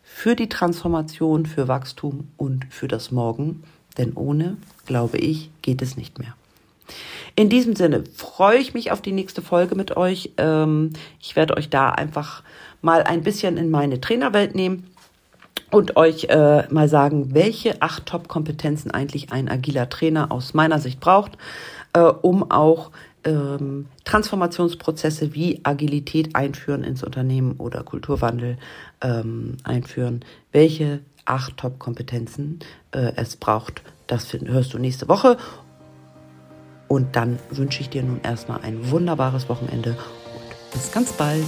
Für 0.03 0.35
die 0.35 0.49
Transformation, 0.49 1.45
für 1.45 1.69
Wachstum 1.69 2.29
und 2.39 2.65
für 2.71 2.89
das 2.89 3.11
Morgen. 3.11 3.63
Denn 3.99 4.15
ohne, 4.15 4.57
glaube 4.87 5.19
ich, 5.19 5.51
geht 5.61 5.83
es 5.83 5.99
nicht 5.99 6.19
mehr. 6.19 6.35
In 7.37 7.51
diesem 7.51 7.77
Sinne 7.77 8.05
freue 8.17 8.59
ich 8.59 8.73
mich 8.73 8.91
auf 8.93 9.03
die 9.03 9.13
nächste 9.13 9.43
Folge 9.43 9.75
mit 9.75 9.99
euch. 9.99 10.33
Ähm, 10.39 10.95
ich 11.21 11.37
werde 11.37 11.59
euch 11.59 11.69
da 11.69 11.91
einfach 11.91 12.43
mal 12.81 13.03
ein 13.03 13.23
bisschen 13.23 13.59
in 13.59 13.71
meine 13.71 14.01
Trainerwelt 14.01 14.55
nehmen 14.55 14.87
und 15.71 15.97
euch 15.97 16.25
äh, 16.25 16.67
mal 16.73 16.89
sagen, 16.89 17.35
welche 17.35 17.83
acht 17.83 18.07
Top-Kompetenzen 18.07 18.91
eigentlich 18.91 19.33
ein 19.33 19.51
agiler 19.51 19.89
Trainer 19.91 20.33
aus 20.33 20.55
meiner 20.55 20.81
Sicht 20.81 20.99
braucht, 20.99 21.37
äh, 21.93 22.01
um 22.01 22.51
auch 22.51 22.91
ähm, 23.25 23.87
Transformationsprozesse 24.05 25.35
wie 25.35 25.61
Agilität 25.63 26.35
einführen 26.35 26.85
ins 26.85 27.03
Unternehmen 27.03 27.55
oder 27.59 27.83
Kulturwandel 27.83 28.59
ähm, 29.03 29.57
einführen. 29.65 30.25
Welche 30.53 31.01
acht 31.25 31.57
Top-Kompetenzen 31.57 32.61
äh, 32.93 33.13
es 33.17 33.37
braucht, 33.37 33.83
das 34.07 34.33
hörst 34.33 34.75
du 34.75 34.79
nächste 34.79 35.09
Woche. 35.09 35.37
Und 36.89 37.15
dann 37.15 37.39
wünsche 37.51 37.83
ich 37.83 37.91
dir 37.91 38.03
nun 38.03 38.21
erstmal 38.23 38.63
ein 38.63 38.91
wunderbares 38.91 39.49
Wochenende 39.49 39.91
und 39.91 40.73
bis 40.73 40.91
ganz 40.91 41.13
bald. 41.13 41.47